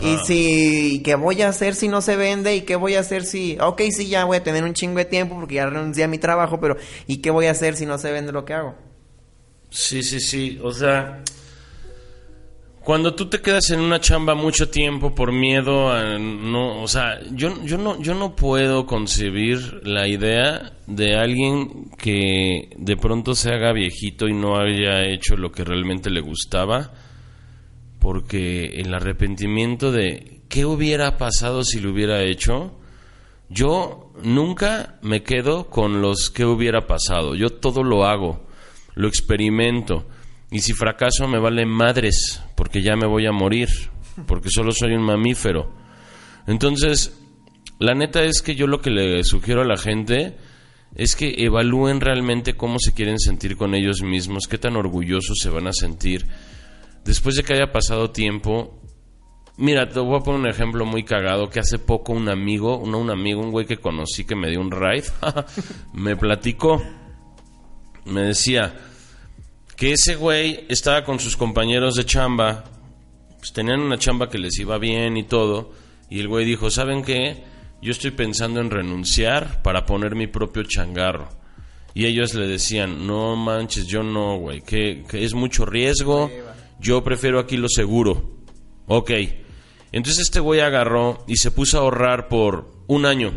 ¿Y 0.00 0.16
si 0.24 1.02
qué 1.04 1.14
voy 1.14 1.42
a 1.42 1.48
hacer 1.48 1.74
si 1.74 1.88
no 1.88 2.00
se 2.00 2.16
vende? 2.16 2.56
¿Y 2.56 2.62
qué 2.62 2.76
voy 2.76 2.94
a 2.94 3.00
hacer 3.00 3.24
si, 3.24 3.58
ok, 3.60 3.82
sí, 3.90 4.08
ya 4.08 4.24
voy 4.24 4.38
a 4.38 4.42
tener 4.42 4.64
un 4.64 4.74
chingo 4.74 4.98
de 4.98 5.04
tiempo 5.04 5.36
porque 5.36 5.56
ya 5.56 5.66
renuncié 5.66 6.04
a 6.04 6.08
mi 6.08 6.18
trabajo, 6.18 6.58
pero 6.60 6.76
¿y 7.06 7.18
qué 7.18 7.30
voy 7.30 7.46
a 7.46 7.52
hacer 7.52 7.76
si 7.76 7.86
no 7.86 7.98
se 7.98 8.10
vende 8.10 8.32
lo 8.32 8.44
que 8.44 8.54
hago? 8.54 8.74
Sí, 9.70 10.02
sí, 10.02 10.20
sí, 10.20 10.58
o 10.62 10.72
sea, 10.72 11.22
cuando 12.88 13.14
tú 13.14 13.26
te 13.26 13.42
quedas 13.42 13.68
en 13.68 13.80
una 13.80 14.00
chamba 14.00 14.34
mucho 14.34 14.70
tiempo 14.70 15.14
por 15.14 15.30
miedo 15.30 15.92
a 15.92 16.18
no, 16.18 16.80
o 16.80 16.88
sea, 16.88 17.20
yo, 17.32 17.62
yo 17.62 17.76
no 17.76 18.00
yo 18.00 18.14
no 18.14 18.34
puedo 18.34 18.86
concebir 18.86 19.82
la 19.86 20.08
idea 20.08 20.72
de 20.86 21.14
alguien 21.14 21.90
que 21.98 22.70
de 22.78 22.96
pronto 22.96 23.34
se 23.34 23.50
haga 23.50 23.74
viejito 23.74 24.26
y 24.26 24.32
no 24.32 24.58
haya 24.58 25.04
hecho 25.04 25.36
lo 25.36 25.52
que 25.52 25.64
realmente 25.64 26.08
le 26.08 26.22
gustaba 26.22 26.94
porque 27.98 28.64
el 28.80 28.94
arrepentimiento 28.94 29.92
de 29.92 30.40
qué 30.48 30.64
hubiera 30.64 31.18
pasado 31.18 31.64
si 31.64 31.80
lo 31.80 31.90
hubiera 31.90 32.22
hecho 32.22 32.72
yo 33.50 34.14
nunca 34.22 34.98
me 35.02 35.22
quedo 35.22 35.68
con 35.68 36.00
los 36.00 36.30
que 36.30 36.46
hubiera 36.46 36.86
pasado, 36.86 37.34
yo 37.34 37.50
todo 37.50 37.82
lo 37.82 38.06
hago, 38.06 38.46
lo 38.94 39.08
experimento 39.08 40.06
y 40.50 40.60
si 40.60 40.72
fracaso 40.72 41.28
me 41.28 41.38
vale 41.38 41.66
madres, 41.66 42.42
porque 42.56 42.82
ya 42.82 42.96
me 42.96 43.06
voy 43.06 43.26
a 43.26 43.32
morir, 43.32 43.68
porque 44.26 44.48
solo 44.50 44.72
soy 44.72 44.92
un 44.94 45.02
mamífero. 45.02 45.72
Entonces, 46.46 47.18
la 47.78 47.94
neta 47.94 48.24
es 48.24 48.40
que 48.40 48.54
yo 48.54 48.66
lo 48.66 48.80
que 48.80 48.90
le 48.90 49.22
sugiero 49.24 49.60
a 49.60 49.66
la 49.66 49.76
gente 49.76 50.36
es 50.94 51.16
que 51.16 51.34
evalúen 51.38 52.00
realmente 52.00 52.56
cómo 52.56 52.78
se 52.78 52.94
quieren 52.94 53.18
sentir 53.18 53.56
con 53.56 53.74
ellos 53.74 54.02
mismos, 54.02 54.48
qué 54.48 54.58
tan 54.58 54.76
orgullosos 54.76 55.38
se 55.40 55.50
van 55.50 55.66
a 55.66 55.72
sentir. 55.72 56.26
Después 57.04 57.36
de 57.36 57.42
que 57.42 57.52
haya 57.52 57.70
pasado 57.70 58.10
tiempo, 58.10 58.80
mira, 59.58 59.88
te 59.88 60.00
voy 60.00 60.16
a 60.16 60.24
poner 60.24 60.40
un 60.40 60.48
ejemplo 60.48 60.86
muy 60.86 61.04
cagado 61.04 61.50
que 61.50 61.60
hace 61.60 61.78
poco 61.78 62.14
un 62.14 62.30
amigo, 62.30 62.82
no 62.86 62.98
un 62.98 63.10
amigo, 63.10 63.42
un 63.42 63.50
güey 63.50 63.66
que 63.66 63.76
conocí 63.76 64.24
que 64.24 64.34
me 64.34 64.48
dio 64.48 64.60
un 64.60 64.70
ride, 64.70 65.04
me 65.92 66.16
platicó, 66.16 66.82
me 68.06 68.22
decía, 68.22 68.74
que 69.78 69.92
ese 69.92 70.16
güey 70.16 70.66
estaba 70.68 71.04
con 71.04 71.20
sus 71.20 71.36
compañeros 71.36 71.94
de 71.94 72.04
chamba, 72.04 72.64
pues 73.38 73.52
tenían 73.52 73.80
una 73.80 73.96
chamba 73.96 74.28
que 74.28 74.36
les 74.36 74.58
iba 74.58 74.76
bien 74.76 75.16
y 75.16 75.22
todo, 75.22 75.70
y 76.10 76.18
el 76.18 76.26
güey 76.26 76.44
dijo, 76.44 76.68
¿saben 76.68 77.04
qué? 77.04 77.44
Yo 77.80 77.92
estoy 77.92 78.10
pensando 78.10 78.60
en 78.60 78.70
renunciar 78.70 79.62
para 79.62 79.86
poner 79.86 80.16
mi 80.16 80.26
propio 80.26 80.64
changarro. 80.64 81.28
Y 81.94 82.06
ellos 82.06 82.34
le 82.34 82.48
decían, 82.48 83.06
no 83.06 83.36
manches, 83.36 83.86
yo 83.86 84.02
no, 84.02 84.36
güey, 84.38 84.62
que, 84.62 85.04
es 85.12 85.34
mucho 85.34 85.64
riesgo, 85.64 86.28
yo 86.80 87.04
prefiero 87.04 87.38
aquí 87.38 87.56
lo 87.56 87.68
seguro. 87.68 88.40
Ok. 88.88 89.12
Entonces 89.92 90.24
este 90.24 90.40
güey 90.40 90.58
agarró 90.58 91.24
y 91.28 91.36
se 91.36 91.52
puso 91.52 91.78
a 91.78 91.82
ahorrar 91.82 92.26
por 92.26 92.72
un 92.88 93.06
año. 93.06 93.32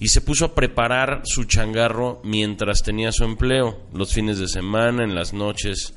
Y 0.00 0.08
se 0.08 0.20
puso 0.20 0.44
a 0.44 0.54
preparar 0.54 1.22
su 1.24 1.44
changarro 1.44 2.20
mientras 2.24 2.82
tenía 2.82 3.10
su 3.10 3.24
empleo, 3.24 3.80
los 3.92 4.12
fines 4.12 4.38
de 4.38 4.48
semana, 4.48 5.02
en 5.02 5.14
las 5.14 5.32
noches. 5.32 5.94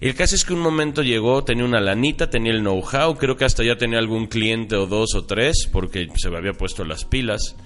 El 0.00 0.14
caso 0.14 0.36
es 0.36 0.44
que 0.44 0.52
un 0.52 0.60
momento 0.60 1.02
llegó, 1.02 1.42
tenía 1.42 1.64
una 1.64 1.80
lanita, 1.80 2.30
tenía 2.30 2.52
el 2.52 2.60
know-how, 2.60 3.16
creo 3.16 3.36
que 3.36 3.44
hasta 3.44 3.64
ya 3.64 3.76
tenía 3.76 3.98
algún 3.98 4.26
cliente 4.26 4.76
o 4.76 4.86
dos 4.86 5.14
o 5.14 5.24
tres, 5.24 5.68
porque 5.72 6.08
se 6.16 6.30
me 6.30 6.36
había 6.36 6.52
puesto 6.52 6.84
las 6.84 7.04
pilas, 7.04 7.56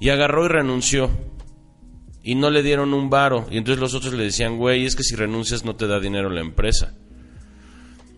y 0.00 0.08
agarró 0.08 0.46
y 0.46 0.48
renunció. 0.48 1.10
Y 2.22 2.34
no 2.34 2.50
le 2.50 2.62
dieron 2.62 2.92
un 2.92 3.08
varo. 3.08 3.46
Y 3.50 3.56
entonces 3.56 3.80
los 3.80 3.94
otros 3.94 4.12
le 4.12 4.24
decían, 4.24 4.58
güey, 4.58 4.84
es 4.84 4.96
que 4.96 5.02
si 5.02 5.14
renuncias 5.14 5.64
no 5.64 5.76
te 5.76 5.86
da 5.86 5.98
dinero 5.98 6.28
la 6.28 6.40
empresa. 6.40 6.94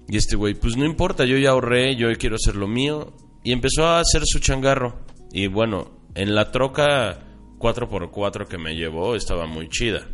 Y 0.09 0.17
este 0.17 0.35
güey, 0.35 0.55
pues 0.55 0.77
no 0.77 0.85
importa, 0.85 1.25
yo 1.25 1.37
ya 1.37 1.51
ahorré, 1.51 1.95
yo 1.95 2.09
quiero 2.19 2.37
hacer 2.37 2.57
lo 2.57 2.67
mío. 2.67 3.15
Y 3.45 3.53
empezó 3.53 3.87
a 3.87 4.01
hacer 4.01 4.23
su 4.25 4.41
changarro. 4.41 5.05
Y 5.33 5.47
bueno, 5.47 6.00
en 6.15 6.35
la 6.35 6.51
troca 6.51 7.21
4x4 7.59 8.47
que 8.47 8.59
me 8.59 8.75
llevó 8.75 9.15
estaba 9.15 9.47
muy 9.47 9.69
chida. 9.69 10.09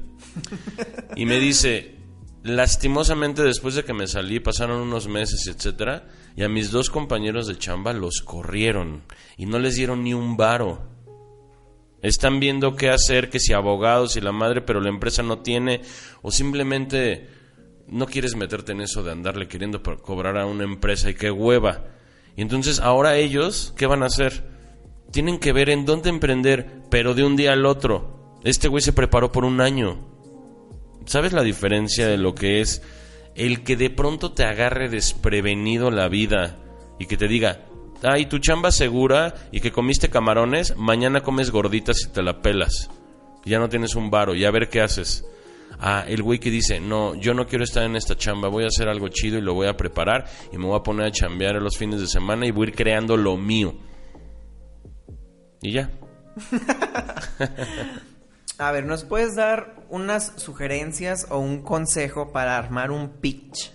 Y 1.17 1.27
me 1.27 1.39
dice, 1.39 1.97
lastimosamente 2.43 3.43
después 3.43 3.75
de 3.75 3.85
que 3.85 3.93
me 3.93 4.07
salí, 4.07 4.41
pasaron 4.41 4.81
unos 4.81 5.09
meses, 5.09 5.47
etcétera, 5.47 6.09
y 6.37 6.43
a 6.43 6.49
mis 6.49 6.71
dos 6.71 6.91
compañeros 6.91 7.47
de 7.47 7.57
chamba 7.57 7.93
los 7.93 8.21
corrieron 8.21 9.03
y 9.37 9.47
no 9.47 9.59
les 9.59 9.77
dieron 9.77 10.05
ni 10.05 10.15
un 10.15 10.37
varo. 10.37 10.95
Están 12.03 12.41
viendo 12.41 12.77
qué 12.77 12.91
hacer, 12.91 13.31
que 13.31 13.41
si 13.41 13.53
abogados 13.53 14.17
y 14.17 14.21
la 14.21 14.33
madre, 14.33 14.61
pero 14.61 14.81
la 14.81 14.91
empresa 14.91 15.23
no 15.23 15.39
tiene, 15.39 15.81
o 16.23 16.31
simplemente 16.31 17.29
no 17.89 18.07
quieres 18.07 18.37
meterte 18.37 18.73
en 18.73 18.81
eso 18.81 19.03
de 19.03 19.13
andarle 19.13 19.49
queriendo 19.49 19.83
cobrar 19.83 20.37
a 20.37 20.47
una 20.47 20.65
empresa 20.65 21.11
y 21.11 21.15
qué 21.15 21.31
hueva. 21.31 21.85
Y 22.37 22.43
entonces 22.43 22.81
ahora 22.81 23.17
ellos, 23.17 23.73
¿qué 23.77 23.87
van 23.87 24.03
a 24.03 24.07
hacer? 24.07 24.56
Tienen 25.17 25.39
que 25.39 25.55
ver 25.55 25.71
en 25.71 25.87
dónde 25.87 26.11
emprender, 26.11 26.83
pero 26.91 27.15
de 27.15 27.25
un 27.25 27.37
día 27.37 27.55
al 27.55 27.65
otro. 27.65 28.37
Este 28.45 28.69
güey 28.69 28.83
se 28.83 28.93
preparó 28.93 29.33
por 29.33 29.47
un 29.47 29.63
año. 29.63 30.07
¿Sabes 31.07 31.33
la 31.33 31.43
diferencia 31.43 32.07
de 32.07 32.19
lo 32.19 32.35
que 32.35 32.61
es 32.61 32.83
el 33.35 33.65
que 33.65 33.77
de 33.77 33.89
pronto 33.89 34.33
te 34.33 34.45
agarre 34.45 34.91
desprevenido 34.91 35.91
la 35.91 36.09
vida 36.09 36.59
y 36.99 37.07
que 37.07 37.17
te 37.17 37.29
diga, 37.29 37.65
ay, 38.03 38.27
tu 38.27 38.41
chamba 38.41 38.71
segura 38.71 39.35
y 39.53 39.61
que 39.61 39.73
comiste 39.73 40.11
camarones, 40.11 40.77
mañana 40.77 41.23
comes 41.23 41.51
gorditas 41.51 41.97
y 42.05 42.13
te 42.13 42.23
la 42.23 42.43
pelas. 42.43 42.91
Ya 43.47 43.59
no 43.59 43.71
tienes 43.71 43.95
un 43.95 44.11
varo, 44.11 44.35
y 44.35 44.45
a 44.45 44.51
ver 44.51 44.69
qué 44.69 44.83
haces. 44.83 45.25
Ah, 45.81 46.05
el 46.07 46.23
güey 46.23 46.39
que 46.39 46.51
dice, 46.51 46.79
no, 46.79 47.15
yo 47.15 47.33
no 47.33 47.47
quiero 47.47 47.65
estar 47.65 47.85
en 47.85 47.97
esta 47.97 48.19
chamba, 48.19 48.49
voy 48.49 48.65
a 48.65 48.67
hacer 48.67 48.87
algo 48.87 49.09
chido 49.09 49.39
y 49.39 49.41
lo 49.41 49.55
voy 49.55 49.67
a 49.67 49.79
preparar 49.79 50.27
y 50.53 50.59
me 50.59 50.67
voy 50.67 50.79
a 50.79 50.83
poner 50.83 51.07
a 51.07 51.11
chambear 51.11 51.55
los 51.63 51.79
fines 51.79 52.01
de 52.01 52.07
semana 52.07 52.47
y 52.47 52.51
voy 52.51 52.67
a 52.67 52.69
ir 52.69 52.77
creando 52.77 53.17
lo 53.17 53.39
mío. 53.39 53.77
Y 55.63 55.73
ya. 55.73 55.91
a 58.59 58.73
ver, 58.73 58.85
¿nos 58.85 59.05
puedes 59.05 59.37
dar 59.37 59.77
unas 59.89 60.33
sugerencias 60.37 61.27
o 61.31 61.39
un 61.39 61.63
consejo 61.63 62.33
para 62.33 62.57
armar 62.57 62.91
un 62.91 63.09
pitch? 63.09 63.73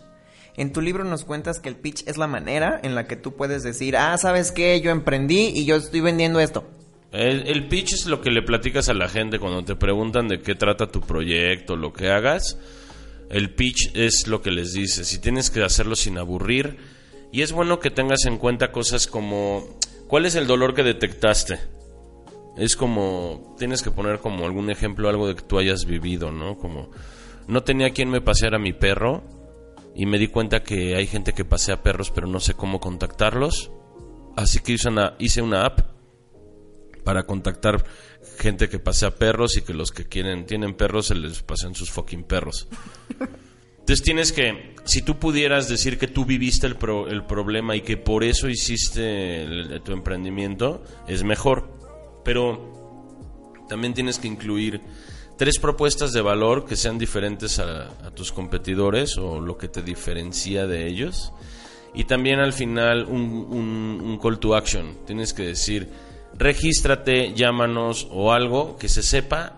En 0.58 0.74
tu 0.74 0.82
libro 0.82 1.04
nos 1.04 1.24
cuentas 1.24 1.60
que 1.60 1.70
el 1.70 1.76
pitch 1.76 2.08
es 2.08 2.18
la 2.18 2.28
manera 2.28 2.80
en 2.84 2.94
la 2.94 3.08
que 3.08 3.16
tú 3.16 3.36
puedes 3.36 3.64
decir, 3.64 3.96
ah, 3.96 4.18
¿sabes 4.18 4.52
qué? 4.52 4.80
Yo 4.82 4.92
emprendí 4.92 5.48
y 5.56 5.66
yo 5.66 5.78
estoy 5.78 6.02
vendiendo 6.02 6.40
esto. 6.40 6.70
El, 7.12 7.68
pitch 7.68 7.94
es 7.94 8.06
lo 8.06 8.22
que 8.22 8.32
le 8.32 8.42
platicas 8.42 8.88
a 8.88 8.94
la 8.94 9.10
gente 9.10 9.38
cuando 9.38 9.66
te 9.66 9.76
preguntan 9.76 10.30
de 10.30 10.42
qué 10.42 10.56
trata 10.56 10.88
tu 10.88 11.02
proyecto, 11.02 11.76
lo 11.76 11.92
que 11.92 12.10
hagas. 12.10 12.58
El 13.30 13.54
pitch 13.54 13.92
es 13.96 14.28
lo 14.28 14.42
que 14.42 14.52
les 14.52 14.72
dices 14.74 15.14
y 15.14 15.20
tienes 15.20 15.50
que 15.50 15.62
hacerlo 15.62 15.96
sin 15.96 16.18
aburrir. 16.18 16.78
Y 17.34 17.42
es 17.42 17.52
bueno 17.52 17.80
que 17.80 17.92
tengas 17.92 18.26
en 18.26 18.38
cuenta 18.38 18.72
cosas 18.72 19.08
como, 19.08 19.78
¿cuál 20.12 20.26
es 20.26 20.36
el 20.36 20.46
dolor 20.46 20.74
que 20.76 20.84
detectaste? 20.84 21.58
Es 22.58 22.76
como, 22.76 23.56
tienes 23.58 23.82
que 23.82 23.92
poner 23.92 24.20
como 24.20 24.46
algún 24.46 24.70
ejemplo, 24.70 25.08
algo 25.08 25.26
de 25.26 25.36
que 25.36 25.42
tú 25.42 25.58
hayas 25.58 25.86
vivido, 25.86 26.34
¿no? 26.34 26.58
Como, 26.58 26.92
no 27.48 27.64
tenía 27.64 27.92
quien 27.92 28.10
me 28.10 28.20
paseara 28.20 28.60
mi 28.60 28.74
perro 28.74 29.24
y 29.96 30.06
me 30.06 30.20
di 30.20 30.28
cuenta 30.28 30.64
que 30.64 30.98
hay 30.98 31.08
gente 31.08 31.32
que 31.32 31.46
pasea 31.46 31.82
perros 31.82 32.12
pero 32.12 32.28
no 32.28 32.42
sé 32.42 32.56
cómo 32.56 32.82
contactarlos. 32.82 33.72
Así 34.36 34.60
que 34.60 34.74
hice 34.74 34.90
una, 34.90 35.16
hice 35.18 35.42
una 35.42 35.66
app 35.66 35.80
para 37.06 37.24
contactar 37.24 37.86
gente 38.38 38.68
que 38.68 38.80
pasea 38.80 39.12
perros 39.12 39.56
y 39.56 39.62
que 39.62 39.74
los 39.74 39.92
que 39.92 40.10
quieren 40.10 40.46
tienen 40.46 40.76
perros 40.76 41.08
se 41.08 41.16
les 41.16 41.42
pasen 41.42 41.74
sus 41.74 41.90
fucking 41.90 42.26
perros. 42.26 42.68
Entonces 43.82 44.04
tienes 44.04 44.32
que, 44.32 44.76
si 44.86 45.02
tú 45.02 45.20
pudieras 45.20 45.68
decir 45.68 45.98
que 45.98 46.08
tú 46.08 46.24
viviste 46.24 46.68
el, 46.68 46.78
el 47.10 47.24
problema 47.26 47.76
y 47.76 47.82
que 47.82 47.98
por 47.98 48.24
eso 48.24 48.48
hiciste 48.48 49.46
tu 49.84 49.92
emprendimiento, 49.92 50.84
es 51.08 51.24
mejor. 51.24 51.78
Pero 52.24 53.60
también 53.68 53.94
tienes 53.94 54.20
que 54.20 54.28
incluir 54.28 54.82
tres 55.38 55.58
propuestas 55.58 56.14
de 56.14 56.22
valor 56.22 56.66
que 56.66 56.76
sean 56.76 57.00
diferentes 57.00 57.58
a, 57.58 57.90
tus 58.14 58.32
competidores 58.32 59.18
o 59.18 59.40
lo 59.40 59.58
que 59.58 59.68
te 59.68 59.82
diferencia 59.82 60.68
de 60.68 60.86
ellos. 60.88 61.34
Y 61.96 62.04
también 62.04 62.40
al 62.40 62.54
final 62.54 63.06
un, 63.06 63.48
un 63.50 64.20
call 64.22 64.38
to 64.38 64.56
action. 64.56 65.00
Tienes 65.08 65.34
que 65.34 65.44
decir, 65.44 65.90
regístrate, 66.38 67.34
llámanos 67.34 68.08
o 68.12 68.32
algo 68.32 68.78
que 68.78 68.88
se 68.88 69.02
sepa 69.02 69.58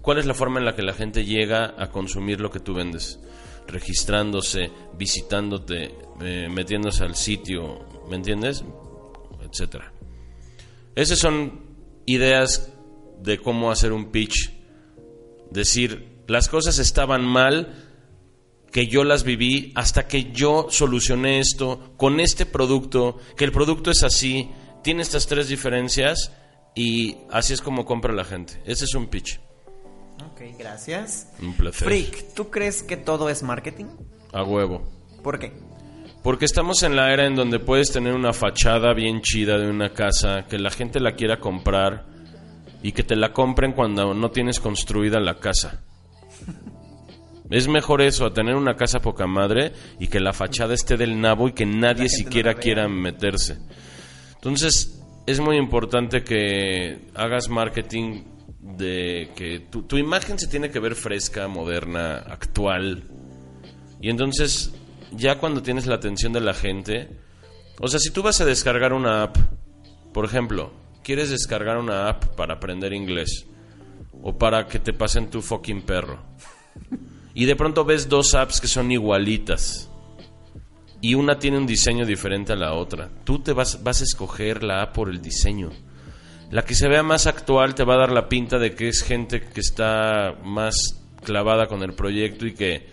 cuál 0.00 0.18
es 0.18 0.26
la 0.26 0.34
forma 0.34 0.60
en 0.60 0.66
la 0.66 0.76
que 0.76 0.82
la 0.82 0.92
gente 0.92 1.24
llega 1.24 1.74
a 1.76 1.88
consumir 1.88 2.40
lo 2.40 2.52
que 2.52 2.60
tú 2.60 2.74
vendes. 2.74 3.18
Registrándose, 3.66 4.70
visitándote, 4.96 5.94
eh, 6.20 6.48
metiéndose 6.48 7.04
al 7.04 7.16
sitio, 7.16 7.84
¿me 8.08 8.16
entiendes? 8.16 8.64
Etcétera. 9.42 9.92
Esas 10.94 11.18
son 11.18 11.66
ideas 12.06 12.72
de 13.22 13.38
cómo 13.38 13.70
hacer 13.70 13.92
un 13.92 14.10
pitch. 14.10 14.52
Decir, 15.50 16.22
las 16.26 16.48
cosas 16.48 16.78
estaban 16.78 17.24
mal, 17.24 17.86
que 18.72 18.86
yo 18.86 19.04
las 19.04 19.24
viví 19.24 19.72
hasta 19.74 20.06
que 20.06 20.32
yo 20.32 20.66
solucioné 20.70 21.38
esto 21.40 21.94
con 21.96 22.20
este 22.20 22.46
producto, 22.46 23.18
que 23.36 23.44
el 23.44 23.52
producto 23.52 23.90
es 23.90 24.02
así, 24.02 24.50
tiene 24.82 25.02
estas 25.02 25.26
tres 25.26 25.48
diferencias 25.48 26.32
y 26.74 27.16
así 27.30 27.54
es 27.54 27.62
como 27.62 27.84
compra 27.84 28.12
la 28.12 28.24
gente. 28.24 28.60
Ese 28.66 28.84
es 28.84 28.94
un 28.94 29.06
pitch. 29.08 29.40
Ok, 30.24 30.42
gracias. 30.58 31.32
Un 31.40 31.54
placer. 31.54 31.86
Freak, 31.86 32.34
¿tú 32.34 32.50
crees 32.50 32.82
que 32.82 32.96
todo 32.96 33.28
es 33.28 33.42
marketing? 33.42 33.86
A 34.32 34.42
huevo. 34.42 34.82
¿Por 35.22 35.38
qué? 35.38 35.52
Porque 36.22 36.44
estamos 36.44 36.82
en 36.82 36.96
la 36.96 37.12
era 37.12 37.26
en 37.26 37.36
donde 37.36 37.60
puedes 37.60 37.92
tener 37.92 38.14
una 38.14 38.32
fachada 38.32 38.92
bien 38.94 39.20
chida 39.20 39.58
de 39.58 39.70
una 39.70 39.92
casa, 39.92 40.46
que 40.48 40.58
la 40.58 40.70
gente 40.70 41.00
la 41.00 41.14
quiera 41.14 41.38
comprar 41.38 42.06
y 42.82 42.92
que 42.92 43.02
te 43.02 43.16
la 43.16 43.32
compren 43.32 43.72
cuando 43.72 44.12
no 44.14 44.30
tienes 44.30 44.60
construida 44.60 45.20
la 45.20 45.38
casa. 45.38 45.82
Es 47.48 47.68
mejor 47.68 48.02
eso, 48.02 48.26
a 48.26 48.34
tener 48.34 48.56
una 48.56 48.74
casa 48.74 48.98
poca 48.98 49.28
madre 49.28 49.72
y 50.00 50.08
que 50.08 50.18
la 50.18 50.32
fachada 50.32 50.74
esté 50.74 50.96
del 50.96 51.20
nabo 51.20 51.46
y 51.46 51.52
que 51.52 51.64
nadie 51.64 52.08
siquiera 52.08 52.54
quiera 52.54 52.88
meterse. 52.88 53.58
Entonces, 54.34 55.00
es 55.26 55.38
muy 55.38 55.56
importante 55.56 56.24
que 56.24 57.08
hagas 57.14 57.48
marketing 57.48 58.24
de 58.60 59.30
que 59.36 59.60
tu, 59.60 59.96
imagen 59.96 60.38
se 60.38 60.48
tiene 60.48 60.70
que 60.70 60.80
ver 60.80 60.94
fresca, 60.94 61.48
moderna, 61.48 62.16
actual. 62.16 63.04
Y 64.00 64.10
entonces, 64.10 64.74
ya 65.12 65.38
cuando 65.38 65.62
tienes 65.62 65.86
la 65.86 65.96
atención 65.96 66.32
de 66.32 66.40
la 66.40 66.54
gente, 66.54 67.08
o 67.80 67.88
sea, 67.88 68.00
si 68.00 68.10
tú 68.10 68.22
vas 68.22 68.40
a 68.40 68.44
descargar 68.44 68.92
una 68.92 69.22
app, 69.22 69.36
por 70.12 70.24
ejemplo, 70.24 70.72
quieres 71.02 71.30
descargar 71.30 71.78
una 71.78 72.08
app 72.08 72.24
para 72.36 72.54
aprender 72.54 72.92
inglés 72.92 73.46
o 74.22 74.36
para 74.36 74.66
que 74.66 74.78
te 74.78 74.92
pasen 74.92 75.30
tu 75.30 75.42
fucking 75.42 75.82
perro. 75.82 76.18
Y 77.34 77.44
de 77.44 77.56
pronto 77.56 77.84
ves 77.84 78.08
dos 78.08 78.34
apps 78.34 78.60
que 78.60 78.66
son 78.68 78.90
igualitas 78.90 79.90
y 81.00 81.14
una 81.14 81.38
tiene 81.38 81.58
un 81.58 81.66
diseño 81.66 82.06
diferente 82.06 82.52
a 82.52 82.56
la 82.56 82.72
otra. 82.72 83.10
Tú 83.24 83.40
te 83.40 83.52
vas, 83.52 83.82
vas 83.82 84.00
a 84.00 84.04
escoger 84.04 84.62
la 84.62 84.82
A 84.82 84.92
por 84.92 85.10
el 85.10 85.20
diseño. 85.20 85.70
La 86.50 86.62
que 86.62 86.74
se 86.74 86.88
vea 86.88 87.02
más 87.02 87.26
actual 87.26 87.74
te 87.74 87.84
va 87.84 87.94
a 87.94 87.98
dar 87.98 88.12
la 88.12 88.28
pinta 88.28 88.58
de 88.58 88.74
que 88.74 88.88
es 88.88 89.02
gente 89.02 89.40
que 89.40 89.60
está 89.60 90.36
más 90.44 90.74
clavada 91.24 91.66
con 91.66 91.82
el 91.82 91.92
proyecto 91.92 92.46
y 92.46 92.54
que, 92.54 92.88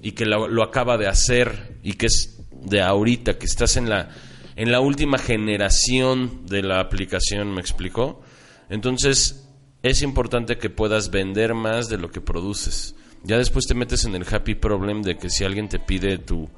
y 0.00 0.12
que 0.12 0.26
lo, 0.26 0.62
acaba 0.62 0.96
de 0.96 1.08
hacer 1.08 1.78
y 1.82 1.94
que 1.94 2.06
es 2.06 2.40
de 2.52 2.80
ahorita, 2.80 3.36
que 3.36 3.46
estás 3.46 3.76
en 3.76 3.88
la, 3.88 4.10
en 4.54 4.70
la 4.70 4.80
última 4.80 5.18
generación 5.18 6.46
de 6.46 6.62
la 6.62 6.78
aplicación, 6.78 7.52
¿me 7.52 7.60
explicó? 7.60 8.22
Entonces 8.70 9.48
es 9.82 10.02
importante 10.02 10.58
que 10.58 10.70
puedas 10.70 11.10
vender 11.10 11.54
más 11.54 11.88
de 11.88 11.98
lo 11.98 12.10
que 12.10 12.20
produces. 12.20 12.94
Ya 13.24 13.38
después 13.38 13.66
te 13.66 13.74
metes 13.74 14.04
en 14.04 14.14
el 14.14 14.24
happy 14.30 14.54
problem 14.54 15.02
de 15.02 15.16
que 15.16 15.30
si 15.30 15.44
alguien 15.44 15.68
te 15.68 15.80
pide 15.80 16.18
tu 16.18 16.48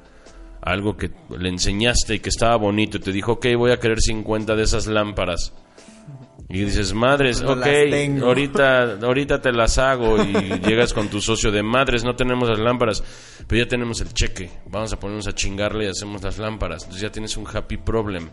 algo 0.62 0.96
que 0.96 1.10
le 1.36 1.48
enseñaste 1.48 2.16
y 2.16 2.20
que 2.20 2.28
estaba 2.28 2.56
bonito 2.56 2.98
y 2.98 3.00
te 3.00 3.12
dijo, 3.12 3.32
ok, 3.32 3.46
voy 3.56 3.72
a 3.72 3.80
querer 3.80 4.00
50 4.00 4.54
de 4.54 4.62
esas 4.62 4.86
lámparas. 4.86 5.52
Y 6.48 6.64
dices, 6.64 6.92
madres, 6.92 7.42
ok, 7.42 7.64
ahorita, 8.22 8.98
ahorita 9.00 9.40
te 9.40 9.52
las 9.52 9.78
hago 9.78 10.20
y 10.20 10.32
llegas 10.66 10.92
con 10.92 11.08
tu 11.08 11.20
socio 11.20 11.52
de 11.52 11.62
madres, 11.62 12.02
no 12.02 12.16
tenemos 12.16 12.48
las 12.48 12.58
lámparas, 12.58 13.04
pero 13.46 13.62
ya 13.62 13.68
tenemos 13.68 14.00
el 14.00 14.12
cheque, 14.12 14.50
vamos 14.66 14.92
a 14.92 14.98
ponernos 14.98 15.28
a 15.28 15.34
chingarle 15.34 15.84
y 15.84 15.88
hacemos 15.88 16.22
las 16.22 16.38
lámparas. 16.38 16.82
Entonces 16.82 17.02
ya 17.02 17.12
tienes 17.12 17.36
un 17.36 17.46
happy 17.46 17.76
problem. 17.76 18.30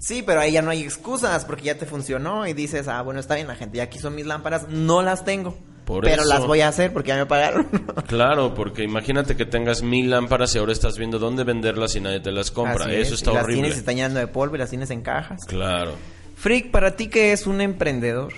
Sí, 0.00 0.22
pero 0.22 0.40
ahí 0.40 0.52
ya 0.52 0.62
no 0.62 0.70
hay 0.70 0.82
excusas 0.82 1.44
porque 1.44 1.64
ya 1.64 1.78
te 1.78 1.86
funcionó 1.86 2.46
y 2.46 2.52
dices, 2.52 2.88
ah, 2.88 3.00
bueno, 3.02 3.20
está 3.20 3.36
bien, 3.36 3.46
la 3.46 3.54
gente 3.54 3.78
ya 3.78 3.88
quiso 3.88 4.10
mis 4.10 4.26
lámparas, 4.26 4.68
no 4.68 5.02
las 5.02 5.24
tengo. 5.24 5.56
Por 5.84 6.02
pero 6.02 6.22
eso. 6.22 6.30
las 6.32 6.46
voy 6.46 6.62
a 6.62 6.68
hacer 6.68 6.92
porque 6.92 7.08
ya 7.08 7.16
me 7.16 7.26
pagaron. 7.26 7.68
Claro, 8.08 8.54
porque 8.54 8.82
imagínate 8.84 9.36
que 9.36 9.44
tengas 9.44 9.82
mil 9.82 10.10
lámparas 10.10 10.54
y 10.54 10.58
ahora 10.58 10.72
estás 10.72 10.96
viendo 10.98 11.18
dónde 11.18 11.44
venderlas 11.44 11.94
y 11.96 12.00
nadie 12.00 12.20
te 12.20 12.32
las 12.32 12.50
compra. 12.50 12.86
Así 12.86 12.94
Eso 12.94 13.14
es, 13.14 13.20
está 13.20 13.30
y 13.30 13.34
Las 13.34 13.44
horrible. 13.44 13.62
tienes 13.62 13.78
están 13.78 13.96
llenando 13.96 14.20
de 14.20 14.26
polvo 14.26 14.56
y 14.56 14.58
las 14.58 14.70
tienes 14.70 14.90
en 14.90 15.02
cajas. 15.02 15.44
Claro. 15.46 15.92
Freak, 16.36 16.70
¿para 16.70 16.96
ti 16.96 17.08
qué 17.08 17.32
es 17.32 17.46
un 17.46 17.60
emprendedor? 17.60 18.32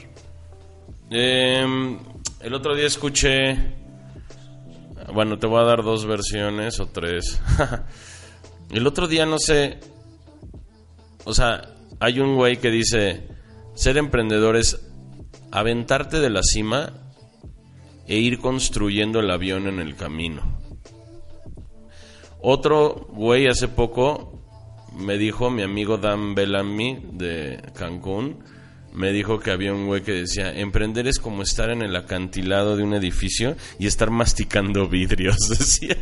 Eh, 1.11 1.65
el 2.41 2.55
otro 2.55 2.75
día 2.75 2.87
escuché. 2.87 3.75
Bueno, 5.13 5.39
te 5.39 5.47
voy 5.47 5.61
a 5.61 5.65
dar 5.65 5.83
dos 5.85 6.05
versiones 6.05 6.81
o 6.81 6.87
tres. 6.87 7.41
el 8.71 8.87
otro 8.87 9.07
día 9.09 9.25
no 9.27 9.39
sé. 9.39 9.79
O 11.27 11.35
sea, 11.35 11.75
hay 12.01 12.21
un 12.21 12.37
güey 12.37 12.57
que 12.57 12.71
dice: 12.71 13.29
ser 13.75 13.99
emprendedor 13.99 14.57
es 14.57 14.81
aventarte 15.51 16.21
de 16.21 16.31
la 16.31 16.43
cima 16.43 16.95
e 18.07 18.17
ir 18.17 18.39
construyendo 18.39 19.21
el 19.21 19.31
avión 19.31 19.67
en 19.67 19.81
el 19.81 19.97
camino. 19.97 20.59
Otro 22.41 23.09
güey 23.11 23.49
hace 23.49 23.67
poco 23.69 24.41
me 24.97 25.19
dijo, 25.19 25.51
mi 25.51 25.63
amigo 25.63 25.99
Dan 25.99 26.35
Bellamy 26.35 27.01
de 27.13 27.61
Cancún, 27.75 28.45
me 28.93 29.13
dijo 29.13 29.41
que 29.41 29.51
había 29.51 29.75
un 29.75 29.87
güey 29.87 30.03
que 30.03 30.13
decía, 30.13 30.53
emprender 30.57 31.07
es 31.07 31.19
como 31.19 31.43
estar 31.43 31.71
en 31.71 31.83
el 31.83 31.95
acantilado 31.97 32.77
de 32.77 32.83
un 32.83 32.95
edificio 32.95 33.57
y 33.79 33.87
estar 33.87 34.11
masticando 34.11 34.89
vidrios, 34.89 35.37
decía. 35.51 35.97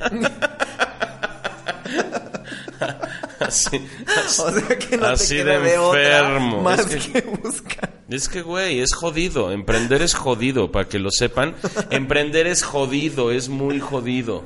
Así, 3.46 3.80
así, 4.26 4.42
O 4.46 4.50
sea 4.52 4.78
que 4.78 4.96
no 4.96 5.06
así 5.06 5.36
te 5.36 5.44
queda 5.44 5.58
de 5.60 5.74
enfermo. 5.74 6.62
más 6.62 6.80
Es 6.80 7.06
que- 7.06 7.12
que 7.22 7.30
buscar. 7.42 7.92
es 8.08 8.28
que, 8.28 8.42
güey, 8.42 8.80
es 8.80 8.94
jodido. 8.94 9.50
Emprender 9.52 10.02
es 10.02 10.14
jodido, 10.14 10.70
para 10.72 10.88
que 10.88 10.98
lo 10.98 11.10
sepan. 11.10 11.54
Emprender 11.90 12.46
es 12.46 12.62
jodido, 12.62 13.30
es 13.30 13.48
muy 13.48 13.80
jodido. 13.80 14.44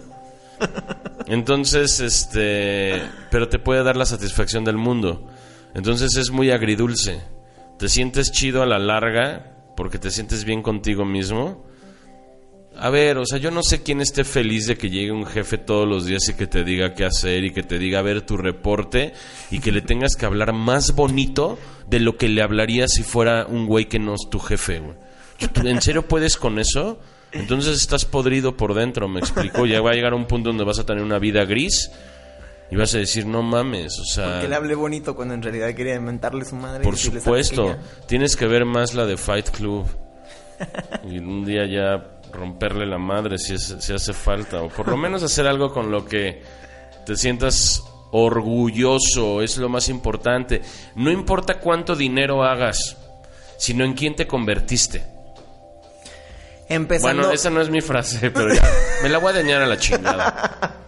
Entonces, 1.26 2.00
este. 2.00 3.02
Pero 3.30 3.48
te 3.48 3.58
puede 3.58 3.82
dar 3.82 3.96
la 3.96 4.06
satisfacción 4.06 4.64
del 4.64 4.76
mundo. 4.76 5.26
Entonces 5.74 6.16
es 6.16 6.30
muy 6.30 6.50
agridulce. 6.50 7.20
Te 7.78 7.88
sientes 7.88 8.32
chido 8.32 8.62
a 8.62 8.66
la 8.66 8.78
larga, 8.78 9.52
porque 9.76 9.98
te 9.98 10.11
sientes 10.11 10.44
bien 10.44 10.62
contigo 10.62 11.04
mismo. 11.04 11.64
A 12.80 12.90
ver, 12.90 13.18
o 13.18 13.26
sea, 13.26 13.38
yo 13.38 13.50
no 13.50 13.62
sé 13.62 13.82
quién 13.82 14.00
esté 14.00 14.22
feliz 14.24 14.66
de 14.66 14.76
que 14.78 14.88
llegue 14.88 15.10
un 15.10 15.26
jefe 15.26 15.58
todos 15.58 15.86
los 15.88 16.06
días 16.06 16.28
y 16.28 16.34
que 16.34 16.46
te 16.46 16.62
diga 16.62 16.94
qué 16.94 17.04
hacer 17.04 17.44
y 17.44 17.50
que 17.52 17.62
te 17.64 17.78
diga 17.78 17.98
a 17.98 18.02
ver 18.02 18.22
tu 18.22 18.36
reporte 18.36 19.12
y 19.50 19.58
que 19.58 19.72
le 19.72 19.82
tengas 19.82 20.14
que 20.14 20.26
hablar 20.26 20.52
más 20.52 20.94
bonito 20.94 21.58
de 21.88 21.98
lo 22.00 22.16
que 22.16 22.28
le 22.28 22.40
hablaría 22.42 22.86
si 22.86 23.02
fuera 23.02 23.46
un 23.46 23.66
güey 23.66 23.86
que 23.86 23.98
no 23.98 24.14
es 24.14 24.28
tu 24.30 24.38
jefe, 24.38 24.78
güey. 24.78 24.94
¿Tú- 25.52 25.66
¿En 25.66 25.82
serio 25.82 26.06
puedes 26.06 26.36
con 26.36 26.58
eso? 26.60 27.00
Entonces 27.32 27.76
estás 27.80 28.04
podrido 28.04 28.56
por 28.56 28.74
dentro, 28.74 29.08
me 29.08 29.20
explico. 29.20 29.66
Ya 29.66 29.80
va 29.80 29.90
a 29.90 29.94
llegar 29.94 30.14
un 30.14 30.26
punto 30.26 30.50
donde 30.50 30.64
vas 30.64 30.78
a 30.78 30.86
tener 30.86 31.02
una 31.02 31.18
vida 31.18 31.44
gris 31.44 31.90
y 32.70 32.76
vas 32.76 32.94
a 32.94 32.98
decir, 32.98 33.26
no 33.26 33.42
mames, 33.42 33.98
o 33.98 34.04
sea... 34.04 34.40
Que 34.40 34.46
le 34.48 34.54
hable 34.54 34.74
bonito 34.74 35.16
cuando 35.16 35.34
en 35.34 35.42
realidad 35.42 35.74
quería 35.74 35.94
inventarle 35.96 36.44
su 36.44 36.54
madre. 36.54 36.82
y 36.82 36.84
Por 36.84 36.96
"¿Sabes 36.96 37.22
supuesto, 37.22 37.66
qué? 37.66 37.70
Ya". 38.00 38.06
tienes 38.06 38.36
que 38.36 38.46
ver 38.46 38.64
más 38.64 38.94
la 38.94 39.04
de 39.04 39.16
Fight 39.16 39.50
Club. 39.50 39.86
Y 41.10 41.18
un 41.18 41.44
día 41.44 41.66
ya 41.66 42.17
romperle 42.32 42.86
la 42.86 42.98
madre 42.98 43.38
si, 43.38 43.54
es- 43.54 43.76
si 43.80 43.92
hace 43.92 44.12
falta. 44.12 44.62
O 44.62 44.68
por 44.68 44.88
lo 44.88 44.96
menos 44.98 45.22
hacer 45.22 45.46
algo 45.46 45.72
con 45.72 45.90
lo 45.90 46.04
que 46.04 46.42
te 47.06 47.16
sientas 47.16 47.82
orgulloso, 48.10 49.42
es 49.42 49.56
lo 49.58 49.68
más 49.68 49.88
importante. 49.88 50.62
No 50.94 51.10
importa 51.10 51.58
cuánto 51.60 51.94
dinero 51.96 52.42
hagas, 52.44 52.96
sino 53.58 53.84
en 53.84 53.94
quién 53.94 54.14
te 54.16 54.26
convertiste. 54.26 55.04
Empezando. 56.68 57.22
Bueno, 57.22 57.32
esa 57.34 57.50
no 57.50 57.60
es 57.60 57.70
mi 57.70 57.80
frase, 57.80 58.30
pero 58.34 58.52
ya 58.54 58.62
me 59.02 59.08
la 59.08 59.18
voy 59.18 59.30
a 59.32 59.36
dañar 59.36 59.62
a 59.62 59.66
la 59.66 59.76
chingada. 59.78 60.74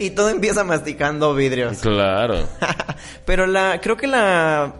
Y 0.00 0.10
todo 0.10 0.30
empieza 0.30 0.64
masticando 0.64 1.34
vidrios. 1.34 1.78
Claro. 1.78 2.48
Pero 3.26 3.46
la. 3.46 3.80
Creo 3.80 3.96
que 3.96 4.06
la. 4.06 4.72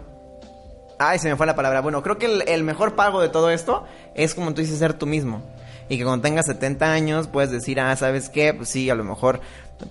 Ay, 0.97 1.19
se 1.19 1.29
me 1.29 1.35
fue 1.35 1.45
la 1.45 1.55
palabra. 1.55 1.81
Bueno, 1.81 2.01
creo 2.01 2.17
que 2.17 2.25
el, 2.25 2.43
el 2.47 2.63
mejor 2.63 2.95
pago 2.95 3.21
de 3.21 3.29
todo 3.29 3.49
esto 3.51 3.85
es 4.15 4.33
como 4.33 4.53
tú 4.53 4.61
dices, 4.61 4.79
ser 4.79 4.93
tú 4.93 5.05
mismo. 5.05 5.43
Y 5.89 5.97
que 5.97 6.03
cuando 6.03 6.21
tengas 6.21 6.45
70 6.45 6.91
años 6.91 7.27
puedes 7.27 7.51
decir, 7.51 7.79
ah, 7.79 7.95
¿sabes 7.95 8.29
qué? 8.29 8.53
Pues 8.53 8.69
sí, 8.69 8.89
a 8.89 8.95
lo 8.95 9.03
mejor, 9.03 9.41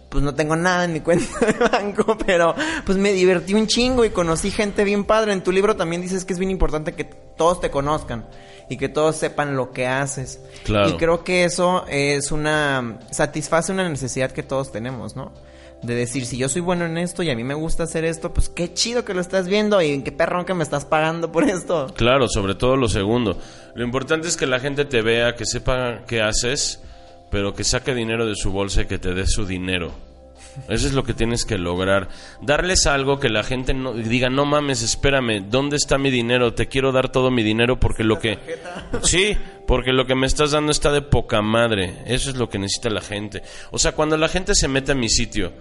pues 0.09 0.23
no 0.23 0.35
tengo 0.35 0.57
nada 0.57 0.85
en 0.85 0.93
mi 0.93 1.01
cuenta 1.03 1.45
de 1.45 1.53
banco, 1.69 2.17
pero 2.25 2.55
pues 2.87 2.97
me 2.97 3.13
divertí 3.13 3.55
un 3.55 3.67
chingo 3.67 4.05
y 4.05 4.11
conocí 4.11 4.51
gente 4.51 4.85
bien 4.85 5.05
padre. 5.05 5.33
En 5.33 5.43
tu 5.43 5.53
libro 5.53 5.77
también 5.77 6.01
dices 6.01 6.25
que 6.25 6.33
es 6.33 6.39
bien 6.39 6.51
importante 6.51 6.95
que 6.95 7.05
todos 7.05 7.61
te 7.61 7.71
conozcan 7.71 8.27
y 8.69 8.77
que 8.77 8.89
todos 8.89 9.17
sepan 9.17 9.57
lo 9.57 9.73
que 9.73 9.87
haces. 9.87 10.41
Claro. 10.65 10.91
Y 10.91 10.93
creo 10.97 11.25
que 11.25 11.45
eso 11.45 11.85
es 11.89 12.31
una, 12.33 13.01
satisface 13.11 13.73
una 13.73 13.89
necesidad 13.89 14.31
que 14.31 14.43
todos 14.43 14.71
tenemos, 14.71 15.17
¿no? 15.17 15.33
De 15.83 15.95
decir, 15.95 16.27
si 16.27 16.37
yo 16.37 16.49
soy 16.49 16.61
bueno 16.61 16.87
en 16.87 16.99
esto 16.99 17.23
y 17.23 17.31
a 17.31 17.37
mí 17.37 17.45
me 17.45 17.55
gusta 17.55 17.85
hacer 17.85 18.05
esto, 18.05 18.35
pues 18.35 18.49
qué 18.49 18.75
chido 18.75 19.05
que 19.05 19.15
lo 19.15 19.21
estás 19.21 19.47
viendo 19.47 19.81
y 19.81 20.03
qué 20.03 20.11
perrón 20.11 20.45
que 20.45 20.55
me 20.55 20.65
estás 20.65 20.85
pagando 20.85 21.31
por 21.31 21.45
esto. 21.45 21.87
Claro, 21.97 22.29
sobre 22.29 22.57
todo 22.57 22.77
lo 22.77 22.89
segundo. 22.89 23.39
Lo 23.75 23.85
importante 23.85 24.27
es 24.27 24.37
que 24.37 24.47
la 24.47 24.59
gente 24.59 24.85
te 24.85 25.03
vea, 25.03 25.37
que 25.37 25.47
sepa 25.47 26.01
qué 26.07 26.21
haces, 26.21 26.83
pero 27.31 27.55
que 27.55 27.63
saque 27.63 27.95
dinero 27.95 28.27
de 28.27 28.35
su 28.35 28.51
bolsa 28.51 28.83
y 28.83 28.87
que 28.87 28.99
te 28.99 29.15
dé 29.15 29.27
su 29.27 29.47
dinero. 29.47 30.08
Eso 30.69 30.87
es 30.87 30.93
lo 30.93 31.05
que 31.05 31.15
tienes 31.15 31.45
que 31.45 31.59
lograr. 31.59 32.09
Darles 32.43 32.87
algo 32.87 33.19
que 33.19 33.29
la 33.29 33.43
gente 33.43 33.75
no 33.75 33.95
diga, 33.95 34.29
no 34.31 34.45
mames, 34.45 34.83
espérame, 34.83 35.49
¿dónde 35.49 35.77
está 35.77 35.99
mi 35.99 36.11
dinero? 36.11 36.55
Te 36.55 36.69
quiero 36.69 36.93
dar 36.93 37.11
todo 37.11 37.31
mi 37.31 37.43
dinero 37.43 37.79
porque 37.79 38.05
lo 38.05 38.19
que... 38.19 38.39
Sí, 39.03 39.37
porque 39.67 39.93
lo 39.93 40.07
que 40.07 40.15
me 40.15 40.27
estás 40.27 40.53
dando 40.53 40.73
está 40.73 40.91
de 40.93 41.03
poca 41.03 41.43
madre. 41.43 42.03
Eso 42.07 42.31
es 42.31 42.37
lo 42.37 42.49
que 42.49 42.59
necesita 42.59 42.91
la 42.91 43.01
gente. 43.01 43.43
O 43.71 43.79
sea, 43.79 43.93
cuando 43.93 44.17
la 44.17 44.29
gente 44.29 44.55
se 44.55 44.69
mete 44.69 44.93
a 44.93 44.95
mi 44.95 45.09
sitio 45.09 45.53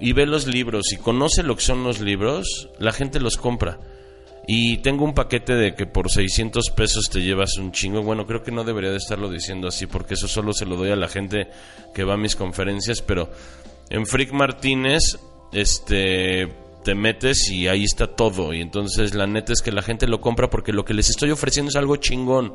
y 0.00 0.12
ve 0.12 0.26
los 0.26 0.46
libros 0.46 0.92
y 0.92 0.96
conoce 0.96 1.42
lo 1.42 1.56
que 1.56 1.62
son 1.62 1.84
los 1.84 2.00
libros, 2.00 2.68
la 2.78 2.92
gente 2.92 3.20
los 3.20 3.36
compra. 3.36 3.78
Y 4.46 4.78
tengo 4.78 5.04
un 5.04 5.14
paquete 5.14 5.54
de 5.54 5.74
que 5.74 5.86
por 5.86 6.10
600 6.10 6.70
pesos 6.70 7.08
te 7.10 7.22
llevas 7.22 7.56
un 7.56 7.72
chingo. 7.72 8.02
Bueno, 8.02 8.26
creo 8.26 8.42
que 8.42 8.50
no 8.50 8.64
debería 8.64 8.90
de 8.90 8.98
estarlo 8.98 9.30
diciendo 9.30 9.68
así 9.68 9.86
porque 9.86 10.14
eso 10.14 10.28
solo 10.28 10.52
se 10.52 10.66
lo 10.66 10.76
doy 10.76 10.90
a 10.90 10.96
la 10.96 11.08
gente 11.08 11.48
que 11.94 12.04
va 12.04 12.14
a 12.14 12.18
mis 12.18 12.36
conferencias, 12.36 13.00
pero 13.00 13.30
en 13.90 14.06
Freak 14.06 14.32
Martínez 14.32 15.18
este 15.52 16.48
te 16.84 16.94
metes 16.94 17.48
y 17.50 17.66
ahí 17.66 17.84
está 17.84 18.06
todo 18.08 18.52
y 18.52 18.60
entonces 18.60 19.14
la 19.14 19.26
neta 19.26 19.52
es 19.52 19.62
que 19.62 19.72
la 19.72 19.82
gente 19.82 20.06
lo 20.06 20.20
compra 20.20 20.50
porque 20.50 20.72
lo 20.72 20.84
que 20.84 20.94
les 20.94 21.08
estoy 21.08 21.30
ofreciendo 21.30 21.70
es 21.70 21.76
algo 21.76 21.96
chingón. 21.96 22.52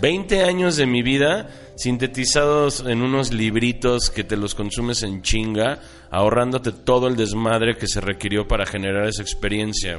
20 0.00 0.44
años 0.44 0.76
de 0.76 0.86
mi 0.86 1.02
vida 1.02 1.48
sintetizados 1.76 2.84
en 2.86 3.02
unos 3.02 3.32
libritos 3.32 4.10
que 4.10 4.22
te 4.22 4.36
los 4.36 4.54
consumes 4.54 5.02
en 5.02 5.22
chinga, 5.22 5.80
ahorrándote 6.10 6.72
todo 6.72 7.08
el 7.08 7.16
desmadre 7.16 7.76
que 7.76 7.86
se 7.86 8.00
requirió 8.00 8.46
para 8.46 8.66
generar 8.66 9.06
esa 9.06 9.22
experiencia. 9.22 9.98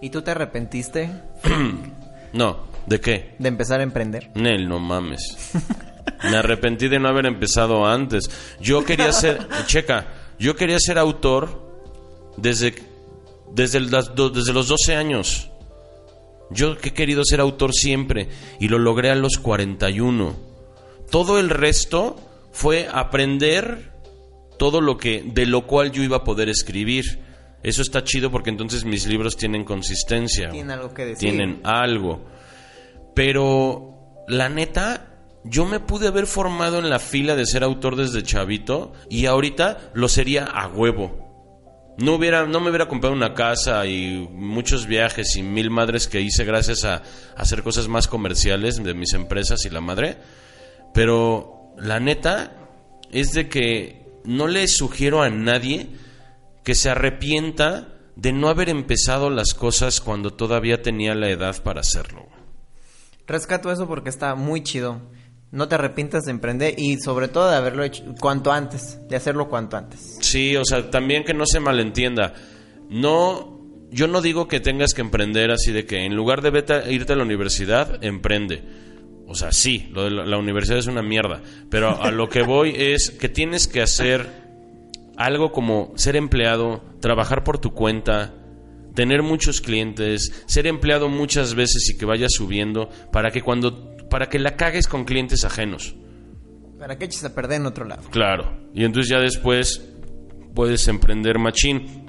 ¿Y 0.00 0.10
tú 0.10 0.22
te 0.22 0.32
arrepentiste 0.32 1.10
No, 2.32 2.64
¿de 2.86 3.00
qué? 3.00 3.34
de 3.38 3.48
empezar 3.48 3.80
a 3.80 3.84
emprender? 3.84 4.30
Nel, 4.34 4.68
no 4.68 4.80
mames. 4.80 5.20
Me 6.24 6.36
arrepentí 6.36 6.88
de 6.88 6.98
no 6.98 7.08
haber 7.08 7.26
empezado 7.26 7.86
antes. 7.86 8.30
Yo 8.60 8.84
quería 8.84 9.12
ser, 9.12 9.46
checa, 9.66 10.06
yo 10.38 10.56
quería 10.56 10.78
ser 10.78 10.98
autor 10.98 11.62
desde, 12.36 12.74
desde, 13.52 13.80
las 13.80 14.14
desde 14.14 14.52
los 14.52 14.68
12 14.68 14.96
años. 14.96 15.50
Yo 16.50 16.76
que 16.76 16.90
he 16.90 16.94
querido 16.94 17.22
ser 17.24 17.40
autor 17.40 17.72
siempre 17.72 18.28
y 18.60 18.68
lo 18.68 18.78
logré 18.78 19.10
a 19.10 19.14
los 19.14 19.38
41. 19.38 20.34
Todo 21.10 21.38
el 21.38 21.50
resto 21.50 22.16
fue 22.52 22.88
aprender 22.92 23.92
todo 24.58 24.80
lo 24.80 24.96
que 24.96 25.22
de 25.24 25.46
lo 25.46 25.66
cual 25.66 25.90
yo 25.90 26.02
iba 26.02 26.18
a 26.18 26.24
poder 26.24 26.48
escribir. 26.48 27.20
Eso 27.62 27.82
está 27.82 28.04
chido 28.04 28.30
porque 28.30 28.50
entonces 28.50 28.84
mis 28.84 29.06
libros 29.06 29.36
tienen 29.36 29.64
consistencia. 29.64 30.50
Tienen 30.50 30.70
algo 30.70 30.92
que 30.92 31.06
decir. 31.06 31.30
Tienen 31.30 31.60
algo. 31.64 32.24
Pero 33.14 34.24
la 34.28 34.48
neta, 34.48 35.13
yo 35.44 35.66
me 35.66 35.80
pude 35.80 36.08
haber 36.08 36.26
formado 36.26 36.78
en 36.78 36.88
la 36.88 36.98
fila 36.98 37.36
de 37.36 37.46
ser 37.46 37.62
autor 37.62 37.96
desde 37.96 38.22
chavito 38.22 38.92
y 39.10 39.26
ahorita 39.26 39.90
lo 39.94 40.08
sería 40.08 40.44
a 40.44 40.68
huevo. 40.68 41.22
No 41.98 42.14
hubiera, 42.14 42.46
no 42.46 42.60
me 42.60 42.70
hubiera 42.70 42.88
comprado 42.88 43.14
una 43.14 43.34
casa 43.34 43.86
y 43.86 44.28
muchos 44.32 44.86
viajes 44.86 45.36
y 45.36 45.42
mil 45.42 45.70
madres 45.70 46.08
que 46.08 46.20
hice 46.20 46.44
gracias 46.44 46.84
a, 46.84 46.96
a 46.96 47.02
hacer 47.36 47.62
cosas 47.62 47.86
más 47.86 48.08
comerciales 48.08 48.82
de 48.82 48.94
mis 48.94 49.12
empresas 49.12 49.64
y 49.64 49.70
la 49.70 49.80
madre. 49.80 50.16
Pero 50.92 51.72
la 51.78 52.00
neta 52.00 52.52
es 53.12 53.32
de 53.32 53.48
que 53.48 54.20
no 54.24 54.48
le 54.48 54.66
sugiero 54.66 55.22
a 55.22 55.30
nadie 55.30 55.90
que 56.64 56.74
se 56.74 56.90
arrepienta 56.90 57.88
de 58.16 58.32
no 58.32 58.48
haber 58.48 58.68
empezado 58.70 59.30
las 59.30 59.54
cosas 59.54 60.00
cuando 60.00 60.32
todavía 60.32 60.82
tenía 60.82 61.14
la 61.14 61.28
edad 61.28 61.62
para 61.62 61.80
hacerlo. 61.80 62.26
Rescato 63.26 63.70
eso 63.70 63.86
porque 63.86 64.10
está 64.10 64.34
muy 64.34 64.62
chido. 64.62 65.00
No 65.54 65.68
te 65.68 65.76
arrepientas 65.76 66.24
de 66.24 66.32
emprender 66.32 66.74
y 66.76 66.98
sobre 66.98 67.28
todo 67.28 67.48
de 67.48 67.56
haberlo 67.56 67.84
hecho 67.84 68.02
cuanto 68.20 68.52
antes, 68.52 68.98
de 69.08 69.16
hacerlo 69.16 69.48
cuanto 69.48 69.76
antes. 69.76 70.18
Sí, 70.20 70.56
o 70.56 70.64
sea, 70.64 70.90
también 70.90 71.24
que 71.24 71.32
no 71.32 71.46
se 71.46 71.60
malentienda. 71.60 72.34
No, 72.90 73.60
yo 73.90 74.08
no 74.08 74.20
digo 74.20 74.48
que 74.48 74.60
tengas 74.60 74.94
que 74.94 75.00
emprender 75.00 75.50
así 75.50 75.72
de 75.72 75.86
que 75.86 76.04
en 76.04 76.16
lugar 76.16 76.42
de 76.42 76.82
irte 76.90 77.12
a 77.12 77.16
la 77.16 77.22
universidad, 77.22 78.04
emprende. 78.04 78.62
O 79.26 79.34
sea, 79.34 79.52
sí, 79.52 79.88
lo 79.92 80.04
de 80.04 80.10
la, 80.10 80.26
la 80.26 80.38
universidad 80.38 80.78
es 80.78 80.88
una 80.88 81.02
mierda. 81.02 81.40
Pero 81.70 82.02
a 82.02 82.10
lo 82.10 82.28
que 82.28 82.42
voy 82.42 82.74
es 82.76 83.10
que 83.10 83.28
tienes 83.28 83.68
que 83.68 83.80
hacer 83.80 84.26
algo 85.16 85.52
como 85.52 85.92
ser 85.96 86.16
empleado, 86.16 86.82
trabajar 87.00 87.44
por 87.44 87.58
tu 87.58 87.72
cuenta, 87.72 88.34
tener 88.94 89.22
muchos 89.22 89.60
clientes, 89.60 90.44
ser 90.46 90.66
empleado 90.66 91.08
muchas 91.08 91.54
veces 91.54 91.88
y 91.90 91.96
que 91.96 92.06
vayas 92.06 92.32
subiendo 92.32 92.88
para 93.12 93.30
que 93.30 93.42
cuando 93.42 93.93
para 94.14 94.28
que 94.28 94.38
la 94.38 94.54
cagues 94.54 94.86
con 94.86 95.04
clientes 95.04 95.44
ajenos. 95.44 95.96
¿Para 96.78 96.96
qué 96.96 97.06
eches 97.06 97.24
a 97.24 97.34
perder 97.34 97.60
en 97.60 97.66
otro 97.66 97.84
lado? 97.84 98.04
Claro. 98.12 98.70
Y 98.72 98.84
entonces 98.84 99.10
ya 99.10 99.18
después 99.18 99.90
puedes 100.54 100.86
emprender 100.86 101.40
machín. 101.40 102.06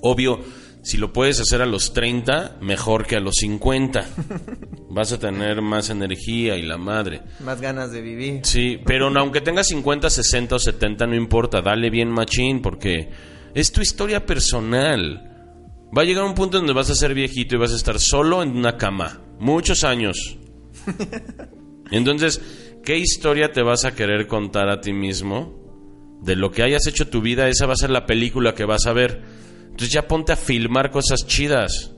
Obvio, 0.00 0.40
si 0.80 0.96
lo 0.96 1.12
puedes 1.12 1.38
hacer 1.38 1.60
a 1.60 1.66
los 1.66 1.92
30, 1.92 2.56
mejor 2.62 3.06
que 3.06 3.16
a 3.16 3.20
los 3.20 3.34
50. 3.34 4.08
Vas 4.88 5.12
a 5.12 5.18
tener 5.18 5.60
más 5.60 5.90
energía 5.90 6.56
y 6.56 6.62
la 6.62 6.78
madre. 6.78 7.20
Más 7.40 7.60
ganas 7.60 7.92
de 7.92 8.00
vivir. 8.00 8.40
Sí, 8.44 8.78
pero 8.86 9.08
aunque 9.08 9.42
tengas 9.42 9.66
50, 9.66 10.08
60 10.08 10.56
o 10.56 10.58
70, 10.58 11.06
no 11.06 11.16
importa, 11.16 11.60
dale 11.60 11.90
bien 11.90 12.08
machín 12.08 12.62
porque 12.62 13.10
es 13.54 13.72
tu 13.72 13.82
historia 13.82 14.24
personal. 14.24 15.52
Va 15.94 16.00
a 16.00 16.06
llegar 16.06 16.24
un 16.24 16.34
punto 16.34 16.56
donde 16.56 16.72
vas 16.72 16.88
a 16.88 16.94
ser 16.94 17.12
viejito 17.12 17.56
y 17.56 17.58
vas 17.58 17.74
a 17.74 17.76
estar 17.76 18.00
solo 18.00 18.42
en 18.42 18.56
una 18.56 18.78
cama, 18.78 19.20
muchos 19.38 19.84
años. 19.84 20.38
Entonces, 21.90 22.40
¿qué 22.84 22.96
historia 22.98 23.52
te 23.52 23.62
vas 23.62 23.84
a 23.84 23.94
querer 23.94 24.26
contar 24.26 24.68
a 24.68 24.80
ti 24.80 24.92
mismo? 24.92 26.18
De 26.22 26.34
lo 26.34 26.50
que 26.50 26.62
hayas 26.62 26.86
hecho 26.86 27.08
tu 27.08 27.20
vida, 27.20 27.48
esa 27.48 27.66
va 27.66 27.74
a 27.74 27.76
ser 27.76 27.90
la 27.90 28.06
película 28.06 28.54
que 28.54 28.64
vas 28.64 28.86
a 28.86 28.92
ver. 28.92 29.22
Entonces 29.64 29.90
ya 29.90 30.08
ponte 30.08 30.32
a 30.32 30.36
filmar 30.36 30.90
cosas 30.90 31.26
chidas. 31.26 31.92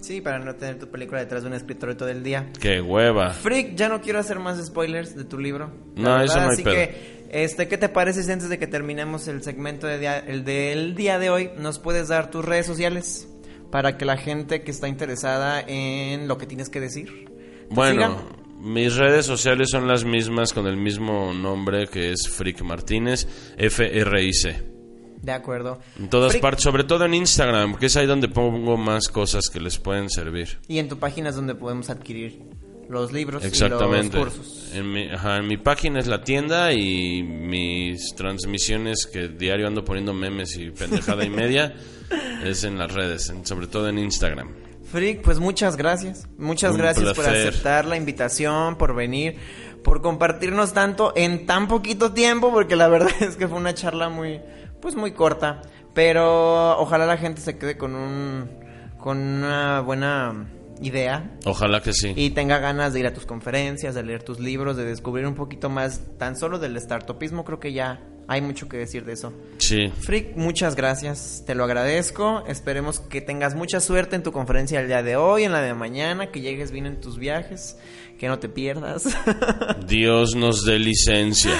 Sí, 0.00 0.20
para 0.20 0.38
no 0.38 0.54
tener 0.54 0.78
tu 0.78 0.88
película 0.88 1.18
detrás 1.20 1.42
de 1.42 1.48
un 1.48 1.54
escritorio 1.54 1.96
todo 1.96 2.08
el 2.10 2.22
día. 2.22 2.50
Qué 2.60 2.80
hueva. 2.80 3.30
Freak, 3.32 3.74
ya 3.74 3.88
no 3.88 4.00
quiero 4.00 4.20
hacer 4.20 4.38
más 4.38 4.64
spoilers 4.64 5.16
de 5.16 5.24
tu 5.24 5.38
libro. 5.38 5.72
No, 5.96 6.22
eso 6.22 6.36
no 6.36 6.42
hay 6.42 6.48
así 6.52 6.62
pedo. 6.62 6.74
que, 6.74 7.26
este, 7.32 7.66
¿qué 7.66 7.78
te 7.78 7.88
parece 7.88 8.22
si 8.22 8.30
antes 8.30 8.48
de 8.48 8.58
que 8.58 8.68
terminemos 8.68 9.26
el 9.26 9.42
segmento 9.42 9.86
de 9.88 9.98
día- 9.98 10.18
el 10.18 10.44
del 10.44 10.94
día 10.94 11.18
de 11.18 11.30
hoy, 11.30 11.50
nos 11.58 11.80
puedes 11.80 12.06
dar 12.08 12.30
tus 12.30 12.44
redes 12.44 12.66
sociales? 12.66 13.26
Para 13.72 13.96
que 13.96 14.04
la 14.04 14.16
gente 14.16 14.62
que 14.62 14.70
está 14.70 14.86
interesada 14.86 15.60
en 15.66 16.28
lo 16.28 16.38
que 16.38 16.46
tienes 16.46 16.68
que 16.68 16.78
decir. 16.78 17.32
Bueno, 17.70 18.16
mis 18.60 18.94
redes 18.96 19.26
sociales 19.26 19.68
son 19.70 19.86
las 19.86 20.04
mismas 20.04 20.52
con 20.52 20.66
el 20.66 20.76
mismo 20.76 21.32
nombre 21.34 21.86
que 21.88 22.12
es 22.12 22.28
Frick 22.28 22.62
Martínez, 22.62 23.26
F-R-I-C. 23.56 24.74
De 25.22 25.32
acuerdo. 25.32 25.80
En 25.98 26.08
todas 26.08 26.36
partes, 26.36 26.62
sobre 26.62 26.84
todo 26.84 27.04
en 27.04 27.14
Instagram, 27.14 27.76
que 27.76 27.86
es 27.86 27.96
ahí 27.96 28.06
donde 28.06 28.28
pongo 28.28 28.76
más 28.76 29.08
cosas 29.08 29.48
que 29.52 29.60
les 29.60 29.78
pueden 29.78 30.08
servir. 30.08 30.58
Y 30.68 30.78
en 30.78 30.88
tu 30.88 30.98
página 30.98 31.30
es 31.30 31.36
donde 31.36 31.54
podemos 31.54 31.90
adquirir 31.90 32.42
los 32.88 33.12
libros 33.12 33.44
Exactamente. 33.44 34.16
y 34.16 34.20
los 34.24 34.34
cursos. 34.34 34.70
En 34.72 34.92
mi, 34.92 35.08
ajá, 35.08 35.38
en 35.38 35.48
mi 35.48 35.56
página 35.56 35.98
es 35.98 36.06
la 36.06 36.22
tienda 36.22 36.72
y 36.72 37.24
mis 37.24 38.14
transmisiones 38.14 39.06
que 39.12 39.26
diario 39.28 39.66
ando 39.66 39.84
poniendo 39.84 40.12
memes 40.14 40.56
y 40.56 40.70
pendejada 40.70 41.24
y 41.24 41.30
media 41.30 41.74
es 42.44 42.62
en 42.62 42.78
las 42.78 42.92
redes, 42.92 43.28
en- 43.30 43.44
sobre 43.44 43.66
todo 43.66 43.88
en 43.88 43.98
Instagram. 43.98 44.54
Freak, 44.90 45.22
pues 45.22 45.38
muchas 45.38 45.76
gracias. 45.76 46.28
Muchas 46.38 46.72
Un 46.72 46.78
gracias 46.78 47.14
por 47.14 47.26
aceptar 47.26 47.84
la 47.84 47.96
invitación, 47.96 48.76
por 48.76 48.94
venir, 48.94 49.36
por 49.82 50.00
compartirnos 50.00 50.72
tanto 50.72 51.12
en 51.16 51.46
tan 51.46 51.68
poquito 51.68 52.12
tiempo, 52.12 52.52
porque 52.52 52.76
la 52.76 52.88
verdad 52.88 53.10
es 53.20 53.36
que 53.36 53.48
fue 53.48 53.58
una 53.58 53.74
charla 53.74 54.08
muy, 54.08 54.40
pues 54.80 54.94
muy 54.94 55.12
corta. 55.12 55.62
Pero 55.94 56.78
ojalá 56.78 57.06
la 57.06 57.16
gente 57.16 57.40
se 57.40 57.56
quede 57.58 57.76
con 57.78 57.94
un, 57.94 58.50
con 58.98 59.18
una 59.18 59.80
buena 59.80 60.46
idea 60.82 61.30
Ojalá 61.46 61.80
que 61.80 61.94
sí. 61.94 62.12
y 62.14 62.30
tenga 62.30 62.58
ganas 62.58 62.92
de 62.92 63.00
ir 63.00 63.06
a 63.06 63.14
tus 63.14 63.24
conferencias, 63.24 63.94
de 63.94 64.02
leer 64.02 64.22
tus 64.22 64.38
libros, 64.38 64.76
de 64.76 64.84
descubrir 64.84 65.26
un 65.26 65.34
poquito 65.34 65.70
más 65.70 66.02
tan 66.18 66.36
solo 66.36 66.58
del 66.58 66.78
startupismo. 66.78 67.44
Creo 67.44 67.60
que 67.60 67.72
ya 67.72 68.00
hay 68.28 68.40
mucho 68.40 68.68
que 68.68 68.76
decir 68.76 69.04
de 69.04 69.12
eso. 69.12 69.32
Sí. 69.58 69.92
Frick, 70.00 70.36
muchas 70.36 70.74
gracias, 70.74 71.44
te 71.46 71.54
lo 71.54 71.64
agradezco. 71.64 72.44
Esperemos 72.46 73.00
que 73.00 73.20
tengas 73.20 73.54
mucha 73.54 73.80
suerte 73.80 74.16
en 74.16 74.22
tu 74.22 74.32
conferencia 74.32 74.80
el 74.80 74.88
día 74.88 75.02
de 75.02 75.16
hoy, 75.16 75.44
en 75.44 75.52
la 75.52 75.62
de 75.62 75.74
mañana, 75.74 76.30
que 76.30 76.40
llegues 76.40 76.70
bien 76.70 76.86
en 76.86 77.00
tus 77.00 77.18
viajes, 77.18 77.76
que 78.18 78.28
no 78.28 78.38
te 78.38 78.48
pierdas. 78.48 79.04
Dios 79.86 80.34
nos 80.34 80.64
dé 80.64 80.78
licencia. 80.78 81.52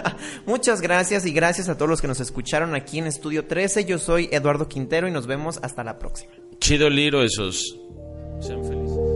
muchas 0.46 0.80
gracias 0.80 1.26
y 1.26 1.32
gracias 1.32 1.68
a 1.68 1.76
todos 1.76 1.88
los 1.88 2.00
que 2.00 2.08
nos 2.08 2.20
escucharon 2.20 2.74
aquí 2.74 2.98
en 2.98 3.06
Estudio 3.06 3.46
13. 3.46 3.84
Yo 3.84 3.98
soy 3.98 4.28
Eduardo 4.30 4.68
Quintero 4.68 5.08
y 5.08 5.10
nos 5.10 5.26
vemos 5.26 5.58
hasta 5.62 5.82
la 5.82 5.98
próxima. 5.98 6.32
Chido 6.58 6.88
Liro 6.88 7.22
esos. 7.22 7.76
Sean 8.40 8.64
felices. 8.64 9.11